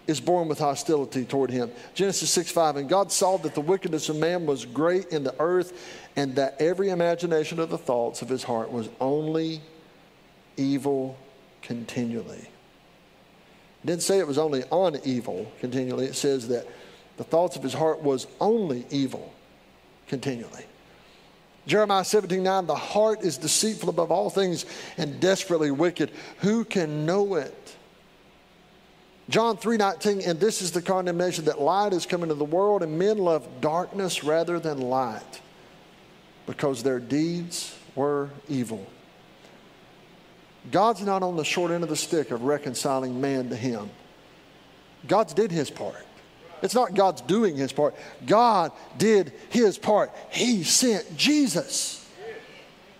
is 0.07 0.21
born 0.21 0.49
with 0.49 0.61
hostility 0.61 1.25
toward 1.25 1.51
him. 1.51 1.71
Genesis 1.95 2.31
6 2.31 2.53
5, 2.53 2.77
and 2.77 2.89
God 2.89 3.11
saw 3.11 3.37
that 3.39 3.55
the 3.55 3.61
wickedness 3.61 4.09
of 4.09 4.17
man 4.17 4.47
was 4.47 4.65
great 4.65 5.09
in 5.09 5.25
the 5.25 5.35
earth, 5.41 5.73
and 6.15 6.37
that 6.37 6.61
every 6.61 6.91
imagination 6.91 7.59
of 7.59 7.71
the 7.71 7.79
thoughts 7.79 8.23
of 8.23 8.29
his 8.29 8.45
heart 8.45 8.71
was 8.71 8.89
only 9.01 9.61
evil 10.57 11.19
continually. 11.61 12.49
It 13.83 13.87
didn't 13.87 14.03
say 14.03 14.19
it 14.19 14.27
was 14.27 14.39
only 14.39 14.63
on 14.71 14.97
evil 15.05 15.51
continually, 15.59 16.07
it 16.07 16.15
says 16.15 16.47
that 16.49 16.69
the 17.17 17.25
thoughts 17.25 17.57
of 17.57 17.65
his 17.65 17.75
heart 17.75 18.01
was 18.01 18.29
only 18.41 18.87
evil 18.91 19.35
continually. 20.07 20.67
Jeremiah 21.67 22.05
17 22.05 22.43
9, 22.43 22.67
the 22.67 22.75
heart 22.75 23.23
is 23.23 23.37
deceitful 23.39 23.89
above 23.89 24.11
all 24.11 24.31
things 24.31 24.67
and 24.97 25.21
desperately 25.21 25.71
wicked. 25.71 26.11
Who 26.39 26.65
can 26.65 27.07
know 27.07 27.35
it? 27.35 27.77
John 29.29 29.57
3 29.57 29.77
19, 29.77 30.23
and 30.23 30.41
this 30.41 30.61
is 30.61 30.73
the 30.73 30.83
condemnation 30.83 31.45
that 31.45 31.61
light 31.61 31.93
is 31.93 32.07
come 32.07 32.23
into 32.23 32.35
the 32.35 32.45
world, 32.45 32.83
and 32.83 32.99
men 32.99 33.19
love 33.19 33.47
darkness 33.61 34.25
rather 34.25 34.59
than 34.59 34.81
light 34.81 35.41
because 36.47 36.83
their 36.83 36.99
deeds 36.99 37.77
were 37.95 38.31
evil. 38.49 38.85
God's 40.73 41.03
not 41.03 41.23
on 41.23 41.37
the 41.37 41.45
short 41.45 41.71
end 41.71 41.85
of 41.85 41.89
the 41.89 41.97
stick 41.97 42.33
of 42.33 42.43
reconciling 42.43 43.21
man 43.21 43.49
to 43.51 43.57
Him. 43.57 43.91
God's 45.07 45.33
did 45.33 45.53
His 45.53 45.71
part. 45.71 46.07
It's 46.63 46.75
not 46.75 46.95
God's 46.95 47.23
doing 47.23 47.57
His 47.57 47.73
part. 47.73 47.95
God 48.27 48.73
did 48.99 49.33
His 49.49 49.79
part. 49.79 50.13
He 50.31 50.63
sent 50.63 51.17
Jesus, 51.17 52.09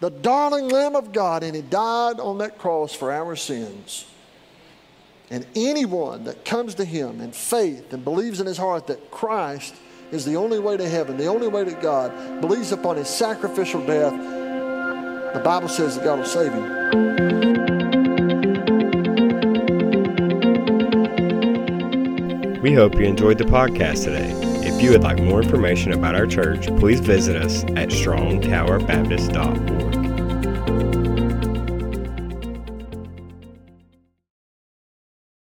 the 0.01 0.11
darling 0.11 0.69
Lamb 0.69 0.97
of 0.97 1.13
God, 1.13 1.43
and 1.43 1.55
He 1.55 1.63
died 1.63 2.21
on 2.21 2.39
that 2.39 2.59
cross 2.59 2.95
for 2.95 3.13
our 3.13 3.37
sins. 3.37 4.07
And 5.31 5.47
anyone 5.55 6.25
that 6.25 6.45
comes 6.45 6.75
to 6.77 6.85
Him 6.85 7.21
in 7.21 7.33
faith 7.33 7.93
and 7.93 8.03
believes 8.03 8.41
in 8.41 8.47
his 8.47 8.59
heart 8.59 8.89
that 8.89 9.11
Christ 9.11 9.75
is 10.11 10.25
the 10.25 10.37
only 10.37 10.59
way 10.59 10.77
to 10.77 10.89
heaven, 10.89 11.17
the 11.17 11.27
only 11.27 11.49
way 11.49 11.65
to 11.65 11.73
God, 11.73 12.41
believes 12.41 12.73
upon 12.73 12.97
His 12.97 13.09
sacrificial 13.09 13.85
death, 13.87 14.13
the 15.35 15.41
Bible 15.45 15.69
says 15.69 15.97
that 15.97 16.05
God 16.05 16.19
will 16.19 16.27
save 16.27 16.53
him. 16.53 17.80
We 22.63 22.75
hope 22.75 22.95
you 22.97 23.05
enjoyed 23.05 23.39
the 23.39 23.45
podcast 23.45 24.05
today. 24.05 24.33
If 24.63 24.83
you 24.83 24.91
would 24.91 25.03
like 25.03 25.19
more 25.19 25.43
information 25.43 25.93
about 25.93 26.15
our 26.15 26.27
church, 26.27 26.67
please 26.79 27.01
visit 27.01 27.37
us 27.37 27.65
at 27.65 27.89
strongtowerbaptist.org. 27.89 29.90